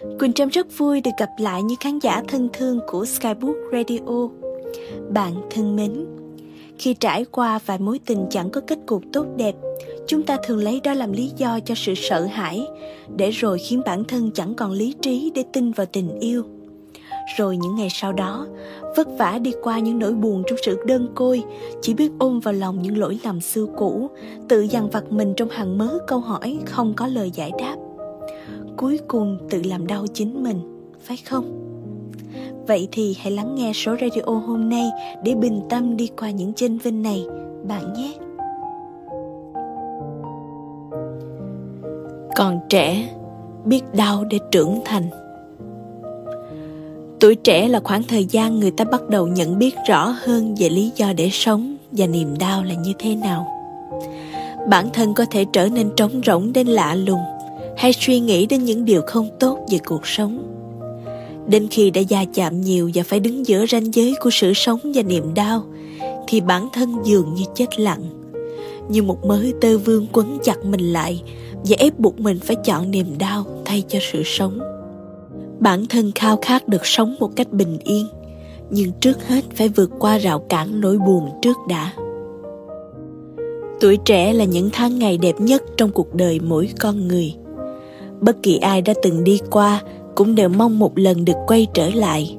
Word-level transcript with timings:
Quỳnh 0.00 0.32
Trâm 0.32 0.48
rất 0.48 0.78
vui 0.78 1.00
được 1.00 1.10
gặp 1.18 1.30
lại 1.38 1.62
những 1.62 1.78
khán 1.80 1.98
giả 1.98 2.22
thân 2.28 2.48
thương 2.52 2.80
của 2.86 3.04
Skybook 3.04 3.56
Radio. 3.72 4.28
Bạn 5.10 5.34
thân 5.50 5.76
mến, 5.76 6.06
khi 6.78 6.94
trải 6.94 7.24
qua 7.24 7.58
vài 7.66 7.78
mối 7.78 8.00
tình 8.06 8.26
chẳng 8.30 8.50
có 8.50 8.60
kết 8.66 8.78
cục 8.86 9.02
tốt 9.12 9.26
đẹp, 9.36 9.54
chúng 10.06 10.22
ta 10.22 10.36
thường 10.44 10.58
lấy 10.58 10.80
đó 10.84 10.94
làm 10.94 11.12
lý 11.12 11.32
do 11.36 11.60
cho 11.60 11.74
sự 11.74 11.94
sợ 11.96 12.24
hãi, 12.24 12.66
để 13.16 13.30
rồi 13.30 13.58
khiến 13.58 13.82
bản 13.86 14.04
thân 14.04 14.30
chẳng 14.34 14.54
còn 14.54 14.72
lý 14.72 14.94
trí 15.02 15.32
để 15.34 15.44
tin 15.52 15.72
vào 15.72 15.86
tình 15.86 16.20
yêu. 16.20 16.42
Rồi 17.36 17.56
những 17.56 17.76
ngày 17.76 17.88
sau 17.90 18.12
đó, 18.12 18.46
vất 18.96 19.08
vả 19.18 19.38
đi 19.38 19.52
qua 19.62 19.78
những 19.78 19.98
nỗi 19.98 20.12
buồn 20.12 20.42
trong 20.46 20.58
sự 20.64 20.78
đơn 20.86 21.08
côi, 21.14 21.42
chỉ 21.82 21.94
biết 21.94 22.10
ôm 22.18 22.40
vào 22.40 22.54
lòng 22.54 22.82
những 22.82 22.98
lỗi 22.98 23.18
lầm 23.24 23.40
xưa 23.40 23.66
cũ, 23.76 24.10
tự 24.48 24.60
dằn 24.60 24.90
vặt 24.90 25.12
mình 25.12 25.34
trong 25.36 25.48
hàng 25.48 25.78
mớ 25.78 25.98
câu 26.06 26.20
hỏi 26.20 26.58
không 26.66 26.94
có 26.94 27.06
lời 27.06 27.30
giải 27.34 27.52
đáp 27.58 27.76
cuối 28.78 28.98
cùng 29.08 29.38
tự 29.50 29.62
làm 29.64 29.86
đau 29.86 30.06
chính 30.14 30.42
mình, 30.42 30.60
phải 31.02 31.16
không? 31.16 31.44
Vậy 32.66 32.88
thì 32.92 33.16
hãy 33.20 33.32
lắng 33.32 33.54
nghe 33.54 33.72
số 33.74 33.96
radio 34.00 34.32
hôm 34.46 34.68
nay 34.68 34.90
để 35.24 35.34
bình 35.34 35.60
tâm 35.68 35.96
đi 35.96 36.10
qua 36.20 36.30
những 36.30 36.52
chênh 36.52 36.78
vinh 36.78 37.02
này, 37.02 37.26
bạn 37.68 37.92
nhé. 37.92 38.12
Còn 42.36 42.60
trẻ, 42.68 43.14
biết 43.64 43.82
đau 43.92 44.24
để 44.24 44.38
trưởng 44.50 44.80
thành. 44.84 45.10
Tuổi 47.20 47.34
trẻ 47.34 47.68
là 47.68 47.80
khoảng 47.84 48.02
thời 48.02 48.24
gian 48.24 48.60
người 48.60 48.70
ta 48.70 48.84
bắt 48.84 49.08
đầu 49.08 49.26
nhận 49.26 49.58
biết 49.58 49.74
rõ 49.88 50.14
hơn 50.24 50.54
về 50.58 50.68
lý 50.68 50.92
do 50.96 51.12
để 51.12 51.28
sống 51.32 51.76
và 51.92 52.06
niềm 52.06 52.38
đau 52.38 52.64
là 52.64 52.74
như 52.74 52.92
thế 52.98 53.14
nào. 53.14 53.46
Bản 54.68 54.88
thân 54.92 55.14
có 55.14 55.24
thể 55.30 55.44
trở 55.52 55.68
nên 55.68 55.90
trống 55.96 56.20
rỗng 56.26 56.52
đến 56.52 56.66
lạ 56.66 56.94
lùng 56.94 57.20
hay 57.78 57.92
suy 57.92 58.20
nghĩ 58.20 58.46
đến 58.46 58.64
những 58.64 58.84
điều 58.84 59.02
không 59.06 59.28
tốt 59.40 59.58
về 59.70 59.78
cuộc 59.86 60.06
sống. 60.06 60.44
Đến 61.48 61.66
khi 61.70 61.90
đã 61.90 62.00
gia 62.00 62.24
chạm 62.34 62.60
nhiều 62.60 62.90
và 62.94 63.02
phải 63.02 63.20
đứng 63.20 63.46
giữa 63.46 63.66
ranh 63.66 63.94
giới 63.94 64.14
của 64.20 64.30
sự 64.32 64.52
sống 64.54 64.78
và 64.94 65.02
niềm 65.02 65.34
đau, 65.34 65.64
thì 66.28 66.40
bản 66.40 66.68
thân 66.72 66.96
dường 67.04 67.34
như 67.34 67.44
chết 67.54 67.80
lặng. 67.80 68.02
Như 68.88 69.02
một 69.02 69.24
mớ 69.24 69.42
tơ 69.60 69.78
vương 69.78 70.06
quấn 70.12 70.38
chặt 70.42 70.64
mình 70.64 70.92
lại 70.92 71.22
và 71.54 71.76
ép 71.78 71.98
buộc 71.98 72.20
mình 72.20 72.38
phải 72.40 72.56
chọn 72.64 72.90
niềm 72.90 73.06
đau 73.18 73.44
thay 73.64 73.82
cho 73.88 73.98
sự 74.12 74.22
sống. 74.24 74.58
Bản 75.60 75.86
thân 75.86 76.12
khao 76.14 76.38
khát 76.42 76.68
được 76.68 76.86
sống 76.86 77.16
một 77.20 77.30
cách 77.36 77.52
bình 77.52 77.78
yên, 77.84 78.06
nhưng 78.70 78.92
trước 79.00 79.28
hết 79.28 79.44
phải 79.54 79.68
vượt 79.68 79.90
qua 79.98 80.18
rào 80.18 80.38
cản 80.38 80.80
nỗi 80.80 80.98
buồn 80.98 81.28
trước 81.42 81.56
đã. 81.68 81.92
Tuổi 83.80 83.98
trẻ 84.04 84.32
là 84.32 84.44
những 84.44 84.70
tháng 84.72 84.98
ngày 84.98 85.18
đẹp 85.18 85.40
nhất 85.40 85.62
trong 85.76 85.90
cuộc 85.90 86.14
đời 86.14 86.40
mỗi 86.40 86.68
con 86.80 87.08
người 87.08 87.34
bất 88.20 88.42
kỳ 88.42 88.58
ai 88.58 88.82
đã 88.82 88.94
từng 89.02 89.24
đi 89.24 89.40
qua 89.50 89.80
cũng 90.14 90.34
đều 90.34 90.48
mong 90.48 90.78
một 90.78 90.98
lần 90.98 91.24
được 91.24 91.36
quay 91.46 91.66
trở 91.74 91.90
lại. 91.90 92.36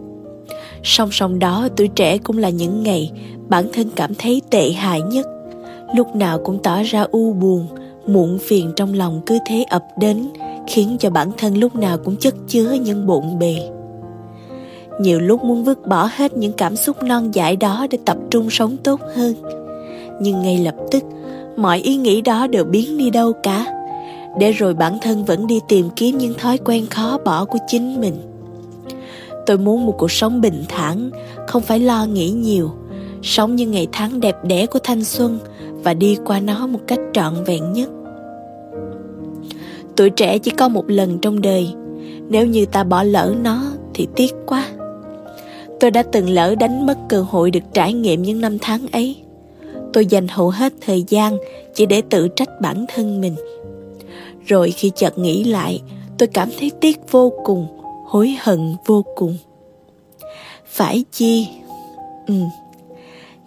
Song 0.84 1.12
song 1.12 1.40
đó, 1.40 1.68
tuổi 1.78 1.88
trẻ 1.88 2.18
cũng 2.18 2.38
là 2.38 2.50
những 2.50 2.84
ngày 2.84 3.12
bản 3.48 3.66
thân 3.74 3.90
cảm 3.96 4.16
thấy 4.16 4.42
tệ 4.50 4.72
hại 4.72 5.02
nhất. 5.02 5.28
Lúc 5.96 6.16
nào 6.16 6.40
cũng 6.44 6.60
tỏ 6.64 6.84
ra 6.84 7.06
u 7.12 7.34
buồn, 7.34 7.68
muộn 8.08 8.38
phiền 8.42 8.72
trong 8.76 8.94
lòng 8.94 9.22
cứ 9.26 9.38
thế 9.48 9.64
ập 9.64 9.84
đến, 9.98 10.30
khiến 10.68 10.98
cho 11.00 11.10
bản 11.10 11.32
thân 11.38 11.58
lúc 11.58 11.76
nào 11.76 11.98
cũng 11.98 12.16
chất 12.16 12.36
chứa 12.48 12.72
những 12.72 13.08
bộn 13.08 13.40
bề. 13.40 13.56
Nhiều 15.02 15.20
lúc 15.20 15.44
muốn 15.44 15.64
vứt 15.64 15.88
bỏ 15.88 16.10
hết 16.16 16.38
những 16.38 16.54
cảm 16.54 16.76
xúc 16.76 17.04
non 17.04 17.32
dại 17.36 17.56
đó 17.56 17.88
để 17.90 17.98
tập 18.06 18.18
trung 18.30 18.50
sống 18.50 18.78
tốt 18.78 19.00
hơn. 19.16 19.34
Nhưng 20.22 20.42
ngay 20.42 20.58
lập 20.58 20.76
tức, 20.92 21.04
mọi 21.58 21.80
ý 21.80 21.96
nghĩ 21.96 22.22
đó 22.22 22.48
đều 22.48 22.64
biến 22.64 22.98
đi 22.98 23.10
đâu 23.10 23.34
cả 23.44 23.79
để 24.38 24.52
rồi 24.52 24.74
bản 24.74 24.98
thân 25.02 25.26
vẫn 25.26 25.48
đi 25.48 25.60
tìm 25.68 25.90
kiếm 25.96 26.18
những 26.18 26.34
thói 26.34 26.58
quen 26.58 26.86
khó 26.88 27.18
bỏ 27.26 27.46
của 27.46 27.60
chính 27.68 28.02
mình. 28.02 28.16
Tôi 29.46 29.58
muốn 29.58 29.86
một 29.86 29.96
cuộc 29.98 30.12
sống 30.12 30.42
bình 30.42 30.64
thản, 30.68 31.10
không 31.48 31.62
phải 31.62 31.80
lo 31.80 32.06
nghĩ 32.06 32.30
nhiều, 32.30 32.72
sống 33.22 33.56
như 33.56 33.68
ngày 33.68 33.88
tháng 33.92 34.20
đẹp 34.20 34.36
đẽ 34.44 34.66
của 34.66 34.80
thanh 34.84 35.04
xuân 35.04 35.40
và 35.84 35.94
đi 35.94 36.18
qua 36.26 36.40
nó 36.40 36.68
một 36.68 36.80
cách 36.88 37.00
trọn 37.14 37.34
vẹn 37.46 37.74
nhất. 37.74 37.90
Tuổi 39.96 40.10
trẻ 40.10 40.38
chỉ 40.38 40.52
có 40.52 40.68
một 40.68 40.84
lần 40.88 41.20
trong 41.20 41.42
đời, 41.42 41.74
nếu 42.30 42.46
như 42.46 42.66
ta 42.66 42.84
bỏ 42.84 43.04
lỡ 43.04 43.34
nó 43.44 43.64
thì 43.94 44.08
tiếc 44.16 44.34
quá. 44.46 44.66
Tôi 45.80 45.92
đã 45.92 46.04
từng 46.04 46.30
lỡ 46.30 46.56
đánh 46.56 46.86
mất 46.86 46.98
cơ 47.10 47.22
hội 47.22 47.52
được 47.52 47.64
trải 47.74 47.94
nghiệm 47.94 48.22
những 48.22 48.42
năm 48.42 48.58
tháng 48.62 48.88
ấy. 48.92 49.16
Tôi 49.94 50.06
dành 50.06 50.28
hầu 50.28 50.50
hết 50.50 50.74
thời 50.82 51.04
gian 51.08 51.38
chỉ 51.74 51.86
để 51.86 52.02
tự 52.10 52.28
trách 52.28 52.62
bản 52.62 52.86
thân 52.96 53.22
mình 53.22 53.36
rồi 54.50 54.72
khi 54.72 54.92
chợt 54.96 55.18
nghĩ 55.18 55.44
lại, 55.44 55.82
tôi 56.18 56.28
cảm 56.28 56.50
thấy 56.60 56.72
tiếc 56.82 57.12
vô 57.12 57.34
cùng, 57.44 57.68
hối 58.06 58.36
hận 58.42 58.76
vô 58.86 59.06
cùng. 59.16 59.38
Phải 60.66 61.04
chi? 61.12 61.48
Ừ, 62.28 62.34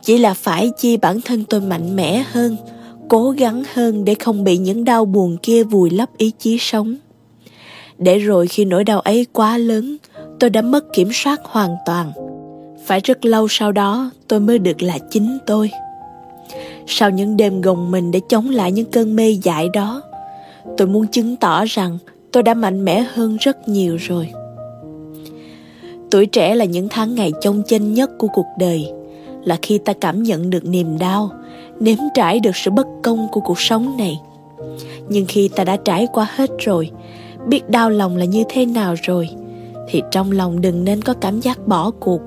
chỉ 0.03 0.19
là 0.19 0.35
phải 0.35 0.71
chi 0.79 0.97
bản 0.97 1.21
thân 1.21 1.45
tôi 1.45 1.61
mạnh 1.61 1.97
mẽ 1.97 2.25
hơn, 2.31 2.57
cố 3.09 3.31
gắng 3.31 3.63
hơn 3.75 4.05
để 4.05 4.15
không 4.15 4.45
bị 4.45 4.57
những 4.57 4.85
đau 4.85 5.05
buồn 5.05 5.37
kia 5.43 5.65
vùi 5.65 5.91
lấp 5.91 6.09
ý 6.17 6.33
chí 6.39 6.57
sống. 6.61 6.97
Để 7.99 8.19
rồi 8.19 8.47
khi 8.47 8.65
nỗi 8.65 8.85
đau 8.85 9.01
ấy 9.01 9.27
quá 9.33 9.59
lớn, 9.59 9.97
tôi 10.41 10.51
đã 10.51 10.63
mất 10.63 10.93
kiểm 10.93 11.09
soát 11.13 11.41
hoàn 11.45 11.77
toàn. 11.87 12.13
Phải 12.87 13.01
rất 13.01 13.25
lâu 13.25 13.47
sau 13.51 13.73
đó 13.73 14.11
tôi 14.29 14.41
mới 14.41 14.59
được 14.59 14.83
là 14.83 14.99
chính 15.11 15.39
tôi. 15.47 15.71
Sau 16.87 17.11
những 17.11 17.37
đêm 17.37 17.61
gồng 17.61 17.91
mình 17.91 18.11
để 18.11 18.21
chống 18.29 18.51
lại 18.51 18.73
những 18.73 18.91
cơn 18.91 19.17
mê 19.17 19.31
dại 19.31 19.69
đó, 19.73 20.03
tôi 20.77 20.89
muốn 20.89 21.07
chứng 21.07 21.37
tỏ 21.37 21.65
rằng 21.65 21.99
tôi 22.33 22.43
đã 22.43 22.55
mạnh 22.55 22.85
mẽ 22.85 23.07
hơn 23.15 23.37
rất 23.41 23.69
nhiều 23.69 23.97
rồi. 23.97 24.29
Tuổi 26.11 26.27
trẻ 26.27 26.55
là 26.55 26.65
những 26.65 26.89
tháng 26.91 27.15
ngày 27.15 27.33
trông 27.41 27.63
chênh 27.67 27.95
nhất 27.95 28.11
của 28.19 28.29
cuộc 28.29 28.47
đời, 28.59 28.93
là 29.45 29.59
khi 29.63 29.79
ta 29.79 29.93
cảm 29.93 30.23
nhận 30.23 30.51
được 30.51 30.65
niềm 30.65 30.99
đau, 30.99 31.31
nếm 31.81 31.99
trải 32.15 32.41
được 32.41 32.57
sự 32.57 32.71
bất 32.71 32.87
công 33.03 33.29
của 33.33 33.41
cuộc 33.41 33.61
sống 33.61 33.97
này. 33.99 34.21
Nhưng 35.09 35.27
khi 35.29 35.49
ta 35.49 35.65
đã 35.65 35.77
trải 35.77 36.07
qua 36.13 36.27
hết 36.35 36.51
rồi, 36.59 36.91
biết 37.47 37.71
đau 37.71 37.91
lòng 37.91 38.17
là 38.17 38.25
như 38.25 38.43
thế 38.49 38.67
nào 38.67 38.95
rồi, 39.03 39.29
thì 39.89 40.03
trong 40.11 40.33
lòng 40.33 40.61
đừng 40.61 40.85
nên 40.85 41.03
có 41.03 41.15
cảm 41.15 41.41
giác 41.41 41.67
bỏ 41.67 41.91
cuộc. 42.01 42.21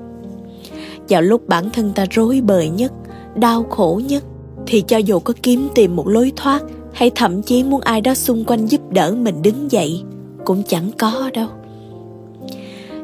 Vào 1.08 1.22
lúc 1.22 1.48
bản 1.48 1.70
thân 1.70 1.92
ta 1.94 2.06
rối 2.10 2.40
bời 2.40 2.68
nhất, 2.68 2.92
đau 3.34 3.64
khổ 3.70 4.00
nhất, 4.08 4.24
thì 4.66 4.84
cho 4.86 4.96
dù 4.96 5.18
có 5.18 5.34
kiếm 5.42 5.68
tìm 5.74 5.96
một 5.96 6.08
lối 6.08 6.32
thoát 6.36 6.62
hay 6.96 7.10
thậm 7.14 7.42
chí 7.42 7.64
muốn 7.64 7.80
ai 7.80 8.00
đó 8.00 8.14
xung 8.14 8.44
quanh 8.44 8.66
giúp 8.66 8.80
đỡ 8.90 9.14
mình 9.18 9.42
đứng 9.42 9.70
dậy, 9.70 10.02
cũng 10.44 10.62
chẳng 10.68 10.90
có 10.98 11.30
đâu. 11.34 11.48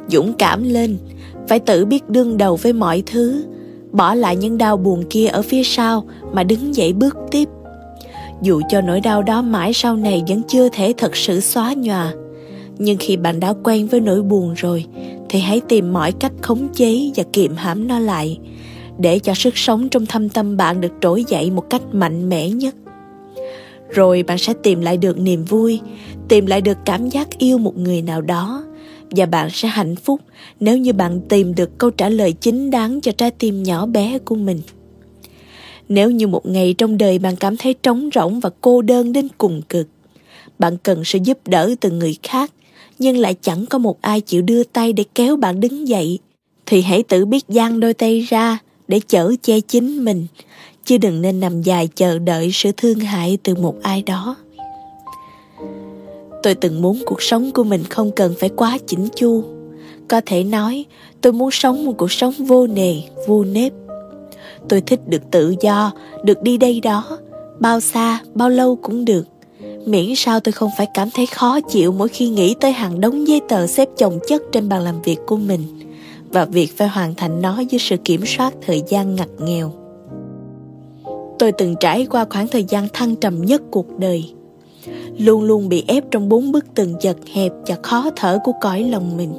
Dũng 0.08 0.32
cảm 0.32 0.62
lên, 0.62 0.98
phải 1.48 1.58
tự 1.58 1.84
biết 1.84 2.10
đương 2.10 2.36
đầu 2.36 2.56
với 2.56 2.72
mọi 2.72 3.02
thứ, 3.06 3.44
bỏ 3.92 4.14
lại 4.14 4.36
những 4.36 4.58
đau 4.58 4.76
buồn 4.76 5.04
kia 5.10 5.26
ở 5.26 5.42
phía 5.42 5.62
sau 5.64 6.04
mà 6.32 6.42
đứng 6.42 6.74
dậy 6.74 6.92
bước 6.92 7.16
tiếp. 7.30 7.48
Dù 8.42 8.60
cho 8.68 8.80
nỗi 8.80 9.00
đau 9.00 9.22
đó 9.22 9.42
mãi 9.42 9.72
sau 9.72 9.96
này 9.96 10.22
vẫn 10.28 10.42
chưa 10.48 10.68
thể 10.68 10.94
thật 10.96 11.16
sự 11.16 11.40
xóa 11.40 11.74
nhòa, 11.76 12.12
nhưng 12.78 12.96
khi 13.00 13.16
bạn 13.16 13.40
đã 13.40 13.54
quen 13.64 13.86
với 13.86 14.00
nỗi 14.00 14.22
buồn 14.22 14.54
rồi, 14.56 14.84
thì 15.28 15.38
hãy 15.38 15.60
tìm 15.60 15.92
mọi 15.92 16.12
cách 16.12 16.32
khống 16.42 16.68
chế 16.74 17.10
và 17.16 17.24
kiềm 17.32 17.56
hãm 17.56 17.88
nó 17.88 17.98
lại, 17.98 18.38
để 18.98 19.18
cho 19.18 19.34
sức 19.34 19.58
sống 19.58 19.88
trong 19.88 20.06
thâm 20.06 20.28
tâm 20.28 20.56
bạn 20.56 20.80
được 20.80 20.92
trỗi 21.00 21.24
dậy 21.28 21.50
một 21.50 21.70
cách 21.70 21.82
mạnh 21.92 22.28
mẽ 22.28 22.50
nhất 22.50 22.74
rồi 23.92 24.22
bạn 24.22 24.38
sẽ 24.38 24.54
tìm 24.62 24.80
lại 24.80 24.96
được 24.96 25.18
niềm 25.18 25.44
vui, 25.44 25.80
tìm 26.28 26.46
lại 26.46 26.60
được 26.60 26.78
cảm 26.84 27.08
giác 27.08 27.38
yêu 27.38 27.58
một 27.58 27.78
người 27.78 28.02
nào 28.02 28.20
đó. 28.20 28.64
Và 29.10 29.26
bạn 29.26 29.48
sẽ 29.52 29.68
hạnh 29.68 29.96
phúc 29.96 30.20
nếu 30.60 30.78
như 30.78 30.92
bạn 30.92 31.20
tìm 31.28 31.54
được 31.54 31.78
câu 31.78 31.90
trả 31.90 32.08
lời 32.08 32.32
chính 32.32 32.70
đáng 32.70 33.00
cho 33.00 33.12
trái 33.12 33.30
tim 33.30 33.62
nhỏ 33.62 33.86
bé 33.86 34.18
của 34.18 34.34
mình. 34.34 34.60
Nếu 35.88 36.10
như 36.10 36.26
một 36.26 36.46
ngày 36.46 36.74
trong 36.78 36.98
đời 36.98 37.18
bạn 37.18 37.36
cảm 37.36 37.56
thấy 37.56 37.74
trống 37.74 38.10
rỗng 38.14 38.40
và 38.40 38.50
cô 38.60 38.82
đơn 38.82 39.12
đến 39.12 39.28
cùng 39.38 39.62
cực, 39.68 39.88
bạn 40.58 40.76
cần 40.82 41.04
sự 41.04 41.18
giúp 41.24 41.38
đỡ 41.46 41.74
từ 41.80 41.90
người 41.90 42.16
khác, 42.22 42.52
nhưng 42.98 43.16
lại 43.16 43.34
chẳng 43.42 43.66
có 43.66 43.78
một 43.78 44.02
ai 44.02 44.20
chịu 44.20 44.42
đưa 44.42 44.64
tay 44.64 44.92
để 44.92 45.04
kéo 45.14 45.36
bạn 45.36 45.60
đứng 45.60 45.88
dậy, 45.88 46.18
thì 46.66 46.82
hãy 46.82 47.02
tự 47.02 47.24
biết 47.24 47.44
giang 47.48 47.80
đôi 47.80 47.94
tay 47.94 48.20
ra 48.20 48.58
để 48.88 49.00
chở 49.08 49.32
che 49.42 49.60
chính 49.60 50.04
mình 50.04 50.26
chứ 50.84 50.98
đừng 50.98 51.22
nên 51.22 51.40
nằm 51.40 51.62
dài 51.62 51.88
chờ 51.94 52.18
đợi 52.18 52.50
sự 52.52 52.72
thương 52.76 53.00
hại 53.00 53.38
từ 53.42 53.54
một 53.54 53.74
ai 53.82 54.02
đó. 54.02 54.36
Tôi 56.42 56.54
từng 56.54 56.82
muốn 56.82 57.02
cuộc 57.06 57.22
sống 57.22 57.50
của 57.52 57.64
mình 57.64 57.84
không 57.84 58.10
cần 58.16 58.34
phải 58.40 58.48
quá 58.48 58.78
chỉnh 58.86 59.08
chu. 59.16 59.44
Có 60.08 60.20
thể 60.26 60.44
nói, 60.44 60.84
tôi 61.20 61.32
muốn 61.32 61.50
sống 61.50 61.84
một 61.84 61.92
cuộc 61.98 62.12
sống 62.12 62.32
vô 62.38 62.66
nề, 62.66 62.94
vô 63.28 63.44
nếp. 63.44 63.72
Tôi 64.68 64.80
thích 64.80 65.00
được 65.06 65.22
tự 65.30 65.54
do, 65.60 65.92
được 66.24 66.42
đi 66.42 66.56
đây 66.56 66.80
đó. 66.80 67.18
Bao 67.60 67.80
xa, 67.80 68.20
bao 68.34 68.48
lâu 68.48 68.76
cũng 68.76 69.04
được. 69.04 69.26
Miễn 69.86 70.14
sao 70.16 70.40
tôi 70.40 70.52
không 70.52 70.70
phải 70.78 70.86
cảm 70.94 71.10
thấy 71.10 71.26
khó 71.26 71.60
chịu 71.60 71.92
mỗi 71.92 72.08
khi 72.08 72.28
nghĩ 72.28 72.54
tới 72.60 72.72
hàng 72.72 73.00
đống 73.00 73.28
giấy 73.28 73.40
tờ 73.48 73.66
xếp 73.66 73.88
chồng 73.96 74.18
chất 74.28 74.42
trên 74.52 74.68
bàn 74.68 74.82
làm 74.82 75.02
việc 75.02 75.18
của 75.26 75.36
mình. 75.36 75.60
Và 76.30 76.44
việc 76.44 76.76
phải 76.76 76.88
hoàn 76.88 77.14
thành 77.14 77.42
nó 77.42 77.60
dưới 77.60 77.78
sự 77.78 77.96
kiểm 77.96 78.20
soát 78.26 78.54
thời 78.66 78.82
gian 78.88 79.14
ngặt 79.14 79.28
nghèo 79.38 79.81
tôi 81.42 81.52
từng 81.52 81.76
trải 81.80 82.06
qua 82.10 82.26
khoảng 82.30 82.48
thời 82.48 82.64
gian 82.64 82.88
thăng 82.92 83.16
trầm 83.16 83.42
nhất 83.42 83.62
cuộc 83.70 83.98
đời. 83.98 84.32
Luôn 85.18 85.42
luôn 85.42 85.68
bị 85.68 85.84
ép 85.88 86.04
trong 86.10 86.28
bốn 86.28 86.52
bức 86.52 86.74
tường 86.74 86.94
chật 87.00 87.16
hẹp 87.32 87.52
và 87.66 87.76
khó 87.82 88.10
thở 88.16 88.38
của 88.44 88.52
cõi 88.60 88.82
lòng 88.82 89.16
mình. 89.16 89.32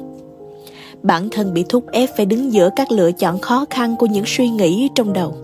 Bản 1.02 1.28
thân 1.30 1.54
bị 1.54 1.64
thúc 1.68 1.84
ép 1.92 2.10
phải 2.16 2.26
đứng 2.26 2.52
giữa 2.52 2.70
các 2.76 2.92
lựa 2.92 3.12
chọn 3.12 3.38
khó 3.38 3.64
khăn 3.70 3.96
của 3.96 4.06
những 4.06 4.24
suy 4.26 4.48
nghĩ 4.48 4.88
trong 4.94 5.12
đầu. 5.12 5.34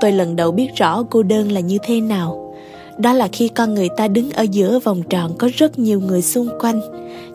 Tôi 0.00 0.12
lần 0.12 0.36
đầu 0.36 0.52
biết 0.52 0.68
rõ 0.76 1.02
cô 1.10 1.22
đơn 1.22 1.52
là 1.52 1.60
như 1.60 1.78
thế 1.82 2.00
nào. 2.00 2.54
Đó 2.98 3.12
là 3.12 3.28
khi 3.32 3.48
con 3.48 3.74
người 3.74 3.88
ta 3.96 4.08
đứng 4.08 4.30
ở 4.30 4.42
giữa 4.42 4.78
vòng 4.78 5.02
tròn 5.02 5.34
có 5.38 5.48
rất 5.56 5.78
nhiều 5.78 6.00
người 6.00 6.22
xung 6.22 6.48
quanh, 6.60 6.80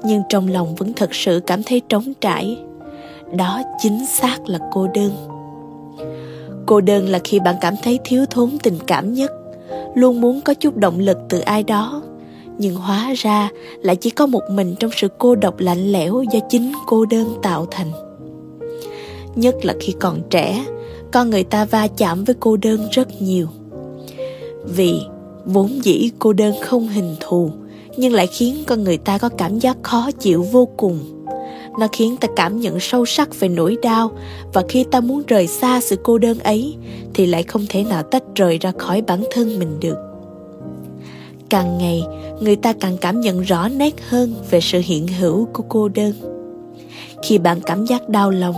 nhưng 0.04 0.22
trong 0.30 0.48
lòng 0.48 0.76
vẫn 0.76 0.94
thật 0.94 1.16
sự 1.16 1.42
cảm 1.48 1.64
thấy 1.64 1.82
trống 1.90 2.14
trải. 2.22 2.58
Đó 3.38 3.62
chính 3.82 4.06
xác 4.06 4.50
là 4.50 4.60
cô 4.74 4.88
đơn 4.94 5.35
cô 6.66 6.82
đơn 6.82 7.10
là 7.10 7.20
khi 7.24 7.40
bạn 7.40 7.56
cảm 7.62 7.74
thấy 7.84 8.00
thiếu 8.04 8.26
thốn 8.30 8.50
tình 8.64 8.78
cảm 8.88 9.14
nhất, 9.14 9.32
luôn 9.96 10.22
muốn 10.22 10.42
có 10.42 10.54
chút 10.54 10.76
động 10.76 11.00
lực 11.00 11.18
từ 11.30 11.40
ai 11.40 11.64
đó. 11.64 12.02
Nhưng 12.58 12.76
hóa 12.76 13.14
ra 13.16 13.50
lại 13.82 13.96
chỉ 13.96 14.10
có 14.10 14.26
một 14.26 14.42
mình 14.52 14.76
trong 14.80 14.92
sự 14.96 15.08
cô 15.18 15.36
độc 15.36 15.60
lạnh 15.60 15.92
lẽo 15.92 16.24
do 16.32 16.40
chính 16.50 16.72
cô 16.86 17.06
đơn 17.06 17.28
tạo 17.44 17.66
thành. 17.72 17.92
Nhất 19.36 19.56
là 19.66 19.74
khi 19.80 19.94
còn 20.00 20.22
trẻ, 20.30 20.66
con 21.12 21.30
người 21.30 21.44
ta 21.44 21.66
va 21.66 21.88
chạm 21.88 22.24
với 22.24 22.36
cô 22.40 22.58
đơn 22.58 22.88
rất 22.92 23.22
nhiều. 23.22 23.48
Vì 24.64 25.00
vốn 25.46 25.80
dĩ 25.84 26.12
cô 26.20 26.34
đơn 26.34 26.54
không 26.62 26.88
hình 26.88 27.16
thù, 27.20 27.52
nhưng 27.98 28.14
lại 28.14 28.28
khiến 28.28 28.64
con 28.68 28.84
người 28.84 28.98
ta 28.98 29.18
có 29.18 29.30
cảm 29.30 29.60
giác 29.60 29.78
khó 29.84 30.12
chịu 30.20 30.44
vô 30.44 30.68
cùng 30.78 31.15
nó 31.80 31.88
khiến 31.92 32.18
ta 32.18 32.28
cảm 32.36 32.60
nhận 32.60 32.80
sâu 32.80 33.06
sắc 33.06 33.40
về 33.40 33.50
nỗi 33.50 33.78
đau. 33.82 34.12
Và 34.54 34.64
khi 34.70 34.84
ta 34.92 35.00
muốn 35.00 35.24
rời 35.28 35.48
xa 35.48 35.82
sự 35.82 35.96
cô 36.04 36.18
đơn 36.18 36.40
ấy, 36.40 36.76
thì 37.14 37.26
lại 37.26 37.44
không 37.44 37.66
thể 37.70 37.84
nào 37.84 38.04
tách 38.04 38.24
rời 38.36 38.58
ra 38.58 38.72
khỏi 38.78 39.02
bản 39.02 39.24
thân 39.32 39.60
mình 39.60 39.80
được. 39.80 39.98
Càng 41.50 41.78
ngày, 41.78 42.04
người 42.40 42.56
ta 42.56 42.74
càng 42.74 42.98
cảm 42.98 43.22
nhận 43.22 43.42
rõ 43.42 43.68
nét 43.68 43.94
hơn 44.10 44.34
về 44.52 44.62
sự 44.62 44.82
hiện 44.84 45.08
hữu 45.08 45.48
của 45.54 45.64
cô 45.70 45.88
đơn. 45.88 46.14
Khi 47.24 47.38
bạn 47.38 47.62
cảm 47.62 47.86
giác 47.86 48.10
đau 48.10 48.32
lòng, 48.32 48.56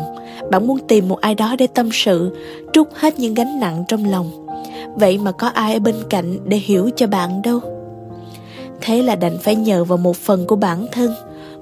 bạn 0.52 0.68
muốn 0.68 0.80
tìm 0.88 1.08
một 1.08 1.22
ai 1.22 1.36
đó 1.36 1.56
để 1.60 1.68
tâm 1.68 1.90
sự, 1.94 2.36
trút 2.74 2.88
hết 2.94 3.20
những 3.20 3.34
gánh 3.34 3.60
nặng 3.60 3.84
trong 3.88 4.12
lòng. 4.12 4.48
Vậy 4.96 5.18
mà 5.18 5.32
có 5.32 5.48
ai 5.48 5.74
ở 5.74 5.80
bên 5.80 5.96
cạnh 6.10 6.38
để 6.46 6.58
hiểu 6.58 6.90
cho 6.96 7.08
bạn 7.08 7.42
đâu? 7.42 7.60
Thế 8.82 9.04
là 9.04 9.16
đành 9.16 9.38
phải 9.38 9.56
nhờ 9.56 9.84
vào 9.84 9.98
một 9.98 10.18
phần 10.18 10.48
của 10.48 10.56
bản 10.56 10.86
thân 10.92 11.12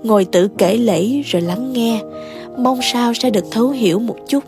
ngồi 0.06 0.26
tự 0.26 0.48
kể 0.48 0.78
lễ 0.78 1.22
rồi 1.26 1.42
lắng 1.42 1.74
nghe. 1.74 2.02
Mong 2.58 2.80
sao 2.82 3.14
sẽ 3.14 3.30
được 3.30 3.46
thấu 3.52 3.70
hiểu 3.70 4.00
một 4.00 4.16
chút. 4.28 4.44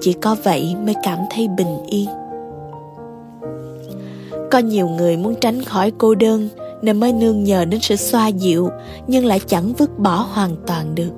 Chỉ 0.00 0.12
có 0.12 0.36
vậy 0.44 0.74
mới 0.84 0.94
cảm 1.02 1.18
thấy 1.30 1.48
bình 1.48 1.78
yên. 1.86 2.08
Có 4.50 4.58
nhiều 4.58 4.88
người 4.88 5.16
muốn 5.16 5.34
tránh 5.40 5.62
khỏi 5.62 5.92
cô 5.98 6.14
đơn 6.14 6.48
nên 6.82 7.00
mới 7.00 7.12
nương 7.12 7.44
nhờ 7.44 7.64
đến 7.64 7.80
sự 7.80 7.96
xoa 7.96 8.28
dịu, 8.28 8.68
nhưng 9.06 9.24
lại 9.24 9.40
chẳng 9.46 9.72
vứt 9.78 9.98
bỏ 9.98 10.26
hoàn 10.32 10.56
toàn 10.66 10.94
được. 10.94 11.10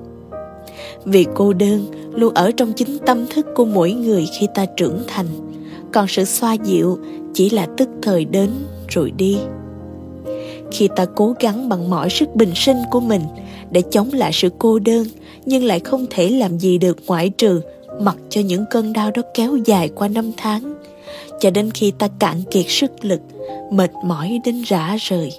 Vì 1.04 1.26
cô 1.34 1.52
đơn, 1.52 1.86
luôn 2.14 2.34
ở 2.34 2.50
trong 2.50 2.72
chính 2.72 2.98
tâm 2.98 3.26
thức 3.26 3.46
của 3.54 3.64
mỗi 3.64 3.92
người 3.92 4.26
khi 4.38 4.46
ta 4.54 4.66
trưởng 4.76 5.02
thành. 5.06 5.26
Còn 5.92 6.08
sự 6.08 6.24
xoa 6.24 6.52
dịu 6.52 6.98
chỉ 7.34 7.50
là 7.50 7.66
tức 7.76 7.88
thời 8.02 8.24
đến 8.24 8.50
rồi 8.88 9.10
đi. 9.10 9.38
Khi 10.70 10.88
ta 10.96 11.04
cố 11.04 11.34
gắng 11.40 11.68
bằng 11.68 11.90
mọi 11.90 12.10
sức 12.10 12.34
bình 12.34 12.52
sinh 12.54 12.76
của 12.90 13.00
mình 13.00 13.22
để 13.70 13.82
chống 13.90 14.10
lại 14.12 14.30
sự 14.34 14.48
cô 14.58 14.78
đơn, 14.78 15.06
nhưng 15.46 15.64
lại 15.64 15.80
không 15.80 16.06
thể 16.10 16.30
làm 16.30 16.58
gì 16.58 16.78
được 16.78 16.96
ngoại 17.06 17.28
trừ 17.28 17.60
mặc 18.00 18.16
cho 18.30 18.40
những 18.40 18.64
cơn 18.70 18.92
đau 18.92 19.10
đó 19.10 19.22
kéo 19.34 19.56
dài 19.56 19.88
qua 19.88 20.08
năm 20.08 20.30
tháng. 20.36 20.74
Cho 21.40 21.50
đến 21.50 21.70
khi 21.70 21.90
ta 21.90 22.08
cạn 22.18 22.42
kiệt 22.50 22.64
sức 22.68 23.04
lực, 23.04 23.20
mệt 23.70 23.90
mỏi 24.04 24.40
đến 24.44 24.62
rã 24.66 24.96
rời. 25.00 25.32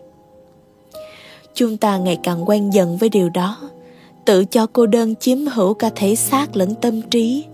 Chúng 1.53 1.77
ta 1.77 1.97
ngày 1.97 2.17
càng 2.23 2.49
quen 2.49 2.69
dần 2.69 2.97
với 2.97 3.09
điều 3.09 3.29
đó. 3.29 3.57
Tự 4.25 4.45
cho 4.45 4.67
cô 4.73 4.85
đơn 4.85 5.15
chiếm 5.15 5.37
hữu 5.45 5.73
cả 5.73 5.89
thể 5.95 6.15
xác 6.15 6.55
lẫn 6.55 6.75
tâm 6.75 7.01
trí. 7.01 7.45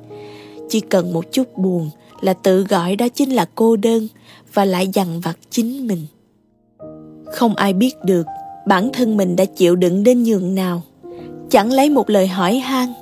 Chỉ 0.69 0.79
cần 0.79 1.13
một 1.13 1.25
chút 1.31 1.57
buồn 1.57 1.89
là 2.21 2.33
tự 2.33 2.63
gọi 2.63 2.95
đó 2.95 3.07
chính 3.09 3.35
là 3.35 3.45
cô 3.55 3.75
đơn 3.75 4.07
và 4.53 4.65
lại 4.65 4.87
dằn 4.93 5.19
vặt 5.19 5.37
chính 5.49 5.87
mình. 5.87 6.05
Không 7.25 7.55
ai 7.55 7.73
biết 7.73 7.95
được 8.03 8.25
bản 8.67 8.89
thân 8.93 9.17
mình 9.17 9.35
đã 9.35 9.45
chịu 9.45 9.75
đựng 9.75 10.03
đến 10.03 10.23
nhường 10.23 10.55
nào? 10.55 10.81
Chẳng 11.49 11.71
lấy 11.71 11.89
một 11.89 12.09
lời 12.09 12.27
hỏi 12.27 12.57
han. 12.57 12.93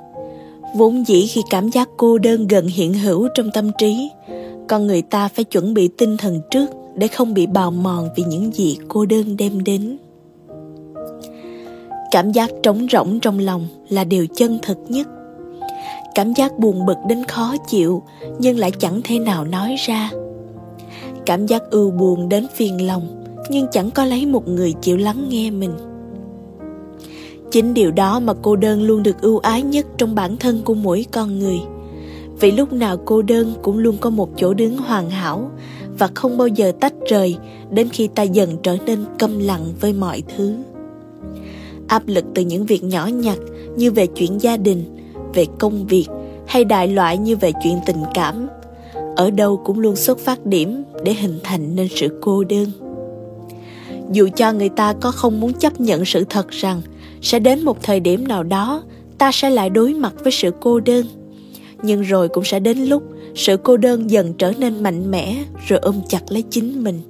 Vốn 0.76 1.08
dĩ 1.08 1.28
khi 1.28 1.42
cảm 1.50 1.70
giác 1.70 1.90
cô 1.98 2.18
đơn 2.18 2.48
gần 2.48 2.68
hiện 2.68 2.94
hữu 2.94 3.28
trong 3.36 3.52
tâm 3.54 3.72
trí, 3.78 4.10
con 4.68 4.88
người 4.88 5.02
ta 5.02 5.28
phải 5.28 5.46
chuẩn 5.46 5.74
bị 5.74 5.88
tinh 5.88 6.18
thần 6.18 6.42
trước 6.52 6.66
để 6.96 7.08
không 7.08 7.34
bị 7.34 7.48
bào 7.48 7.72
mòn 7.72 8.10
vì 8.16 8.24
những 8.24 8.52
gì 8.54 8.78
cô 8.88 9.06
đơn 9.06 9.38
đem 9.38 9.64
đến. 9.64 9.98
Cảm 12.12 12.32
giác 12.32 12.50
trống 12.64 12.88
rỗng 12.92 13.20
trong 13.20 13.40
lòng 13.40 13.68
là 13.90 14.04
điều 14.04 14.28
chân 14.36 14.60
thực 14.62 14.78
nhất. 14.90 15.08
Cảm 16.16 16.34
giác 16.34 16.60
buồn 16.60 16.86
bực 16.86 16.98
đến 17.08 17.24
khó 17.24 17.56
chịu, 17.68 18.04
nhưng 18.40 18.60
lại 18.60 18.72
chẳng 18.72 19.02
thể 19.04 19.20
nào 19.20 19.46
nói 19.46 19.76
ra. 19.88 20.12
Cảm 21.26 21.48
giác 21.48 21.62
ưu 21.72 21.92
buồn 21.92 22.30
đến 22.30 22.48
phiền 22.56 22.88
lòng 22.88 23.26
nhưng 23.50 23.68
chẳng 23.72 23.92
có 23.92 24.06
lấy 24.06 24.26
một 24.26 24.48
người 24.48 24.74
chịu 24.82 24.98
lắng 24.98 25.26
nghe 25.30 25.52
mình. 25.52 25.72
Chính 27.52 27.74
điều 27.74 27.92
đó 27.92 28.20
mà 28.20 28.34
cô 28.42 28.56
đơn 28.56 28.84
luôn 28.84 29.04
được 29.04 29.22
ưu 29.22 29.38
ái 29.38 29.62
nhất 29.62 29.86
trong 29.98 30.16
bản 30.16 30.38
thân 30.38 30.62
của 30.66 30.74
mỗi 30.74 31.06
con 31.12 31.40
người. 31.40 31.60
Vì 32.40 32.52
lúc 32.52 32.74
nào 32.74 32.98
cô 33.06 33.22
đơn 33.22 33.54
cũng 33.62 33.78
luôn 33.78 33.98
có 33.98 34.10
một 34.10 34.30
chỗ 34.36 34.54
đứng 34.54 34.78
hoàn 34.78 35.10
hảo 35.10 35.52
và 35.98 36.10
không 36.16 36.38
bao 36.38 36.48
giờ 36.48 36.72
tách 36.80 36.94
rời 37.10 37.38
đến 37.72 37.90
khi 37.90 38.08
ta 38.08 38.24
dần 38.24 38.58
trở 38.64 38.78
nên 38.86 39.06
câm 39.20 39.40
lặng 39.40 39.66
với 39.80 39.94
mọi 39.94 40.24
thứ. 40.36 40.56
Áp 41.88 42.04
lực 42.08 42.26
từ 42.34 42.42
những 42.42 42.66
việc 42.66 42.84
nhỏ 42.84 43.08
nhặt 43.08 43.38
như 43.76 43.92
về 43.92 44.08
chuyện 44.08 44.42
gia 44.42 44.58
đình, 44.58 44.84
về 45.34 45.46
công 45.60 45.88
việc 45.88 46.08
hay 46.48 46.66
đại 46.66 46.88
loại 46.88 47.18
như 47.18 47.36
về 47.36 47.52
chuyện 47.64 47.78
tình 47.86 48.04
cảm, 48.14 48.48
ở 49.16 49.32
đâu 49.32 49.62
cũng 49.66 49.80
luôn 49.80 49.96
xuất 49.96 50.20
phát 50.20 50.46
điểm 50.46 50.84
để 51.04 51.14
hình 51.14 51.40
thành 51.44 51.76
nên 51.76 51.88
sự 51.96 52.20
cô 52.22 52.44
đơn 52.44 52.85
dù 54.12 54.30
cho 54.36 54.54
người 54.54 54.70
ta 54.70 54.94
có 55.02 55.12
không 55.12 55.40
muốn 55.40 55.54
chấp 55.54 55.82
nhận 55.82 56.06
sự 56.06 56.26
thật 56.30 56.50
rằng 56.50 56.82
sẽ 57.22 57.40
đến 57.40 57.62
một 57.66 57.84
thời 57.84 58.00
điểm 58.00 58.28
nào 58.28 58.44
đó, 58.44 58.84
ta 59.18 59.32
sẽ 59.32 59.50
lại 59.50 59.70
đối 59.70 59.94
mặt 59.94 60.14
với 60.24 60.32
sự 60.32 60.52
cô 60.62 60.80
đơn. 60.80 61.06
Nhưng 61.84 62.02
rồi 62.02 62.30
cũng 62.30 62.44
sẽ 62.44 62.60
đến 62.60 62.78
lúc 62.78 63.04
sự 63.36 63.58
cô 63.58 63.78
đơn 63.78 64.10
dần 64.10 64.34
trở 64.34 64.52
nên 64.58 64.84
mạnh 64.84 65.12
mẽ 65.12 65.44
rồi 65.68 65.80
ôm 65.80 66.02
chặt 66.10 66.32
lấy 66.32 66.42
chính 66.42 66.84
mình. 66.84 67.02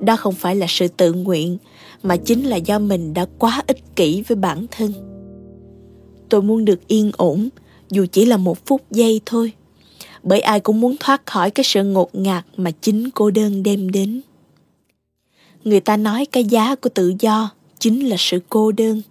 Đó 0.00 0.16
không 0.16 0.34
phải 0.34 0.56
là 0.56 0.66
sự 0.68 0.88
tự 0.88 1.12
nguyện, 1.12 1.58
mà 2.02 2.16
chính 2.16 2.44
là 2.44 2.56
do 2.56 2.78
mình 2.78 3.14
đã 3.14 3.26
quá 3.38 3.62
ích 3.66 3.96
kỷ 3.96 4.22
với 4.22 4.36
bản 4.36 4.66
thân. 4.70 4.92
Tôi 6.28 6.42
muốn 6.42 6.64
được 6.64 6.88
yên 6.88 7.10
ổn, 7.16 7.48
dù 7.90 8.06
chỉ 8.12 8.26
là 8.26 8.36
một 8.36 8.66
phút 8.66 8.82
giây 8.90 9.20
thôi. 9.26 9.52
Bởi 10.22 10.40
ai 10.40 10.60
cũng 10.60 10.80
muốn 10.80 10.96
thoát 11.00 11.26
khỏi 11.26 11.50
cái 11.50 11.64
sự 11.64 11.84
ngột 11.84 12.14
ngạt 12.14 12.44
mà 12.56 12.70
chính 12.70 13.10
cô 13.10 13.30
đơn 13.30 13.62
đem 13.62 13.90
đến 13.90 14.20
người 15.64 15.80
ta 15.80 15.96
nói 15.96 16.26
cái 16.26 16.44
giá 16.44 16.74
của 16.74 16.88
tự 16.88 17.14
do 17.18 17.50
chính 17.78 18.08
là 18.08 18.16
sự 18.18 18.40
cô 18.48 18.72
đơn. 18.72 19.02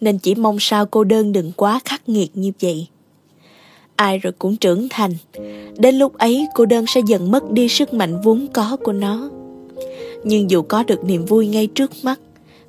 Nên 0.00 0.18
chỉ 0.18 0.34
mong 0.34 0.56
sao 0.60 0.86
cô 0.86 1.04
đơn 1.04 1.32
đừng 1.32 1.52
quá 1.56 1.80
khắc 1.84 2.08
nghiệt 2.08 2.30
như 2.34 2.52
vậy. 2.60 2.86
Ai 3.96 4.18
rồi 4.18 4.32
cũng 4.38 4.56
trưởng 4.56 4.88
thành. 4.90 5.12
Đến 5.76 5.94
lúc 5.94 6.18
ấy, 6.18 6.46
cô 6.54 6.66
đơn 6.66 6.84
sẽ 6.86 7.00
dần 7.06 7.30
mất 7.30 7.50
đi 7.50 7.68
sức 7.68 7.94
mạnh 7.94 8.20
vốn 8.24 8.46
có 8.52 8.76
của 8.84 8.92
nó. 8.92 9.30
Nhưng 10.24 10.50
dù 10.50 10.62
có 10.62 10.82
được 10.82 11.04
niềm 11.04 11.24
vui 11.24 11.46
ngay 11.46 11.66
trước 11.66 11.92
mắt, 12.02 12.20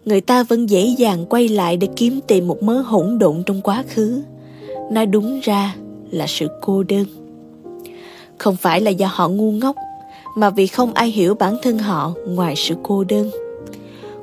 người 0.05 0.21
ta 0.21 0.43
vẫn 0.43 0.69
dễ 0.69 0.85
dàng 0.97 1.25
quay 1.25 1.47
lại 1.47 1.77
để 1.77 1.87
kiếm 1.95 2.19
tìm 2.27 2.47
một 2.47 2.63
mớ 2.63 2.81
hỗn 2.81 3.19
độn 3.19 3.43
trong 3.45 3.61
quá 3.61 3.83
khứ. 3.89 4.21
Nói 4.91 5.05
đúng 5.05 5.39
ra 5.43 5.75
là 6.11 6.25
sự 6.27 6.47
cô 6.61 6.83
đơn. 6.83 7.05
Không 8.37 8.55
phải 8.55 8.81
là 8.81 8.91
do 8.91 9.07
họ 9.11 9.27
ngu 9.27 9.51
ngốc 9.51 9.75
mà 10.37 10.49
vì 10.49 10.67
không 10.67 10.93
ai 10.93 11.09
hiểu 11.09 11.35
bản 11.35 11.55
thân 11.63 11.77
họ 11.77 12.13
ngoài 12.27 12.53
sự 12.55 12.75
cô 12.83 13.03
đơn. 13.03 13.29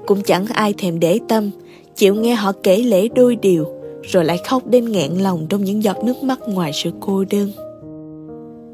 Cũng 0.06 0.22
chẳng 0.22 0.46
ai 0.46 0.74
thèm 0.78 1.00
để 1.00 1.20
tâm, 1.28 1.50
chịu 1.96 2.14
nghe 2.14 2.34
họ 2.34 2.52
kể 2.62 2.76
lễ 2.76 3.08
đôi 3.08 3.36
điều, 3.36 3.66
rồi 4.02 4.24
lại 4.24 4.38
khóc 4.46 4.66
đến 4.66 4.92
nghẹn 4.92 5.12
lòng 5.14 5.46
trong 5.48 5.64
những 5.64 5.82
giọt 5.82 6.04
nước 6.04 6.22
mắt 6.22 6.40
ngoài 6.46 6.70
sự 6.74 6.90
cô 7.00 7.24
đơn. 7.30 7.50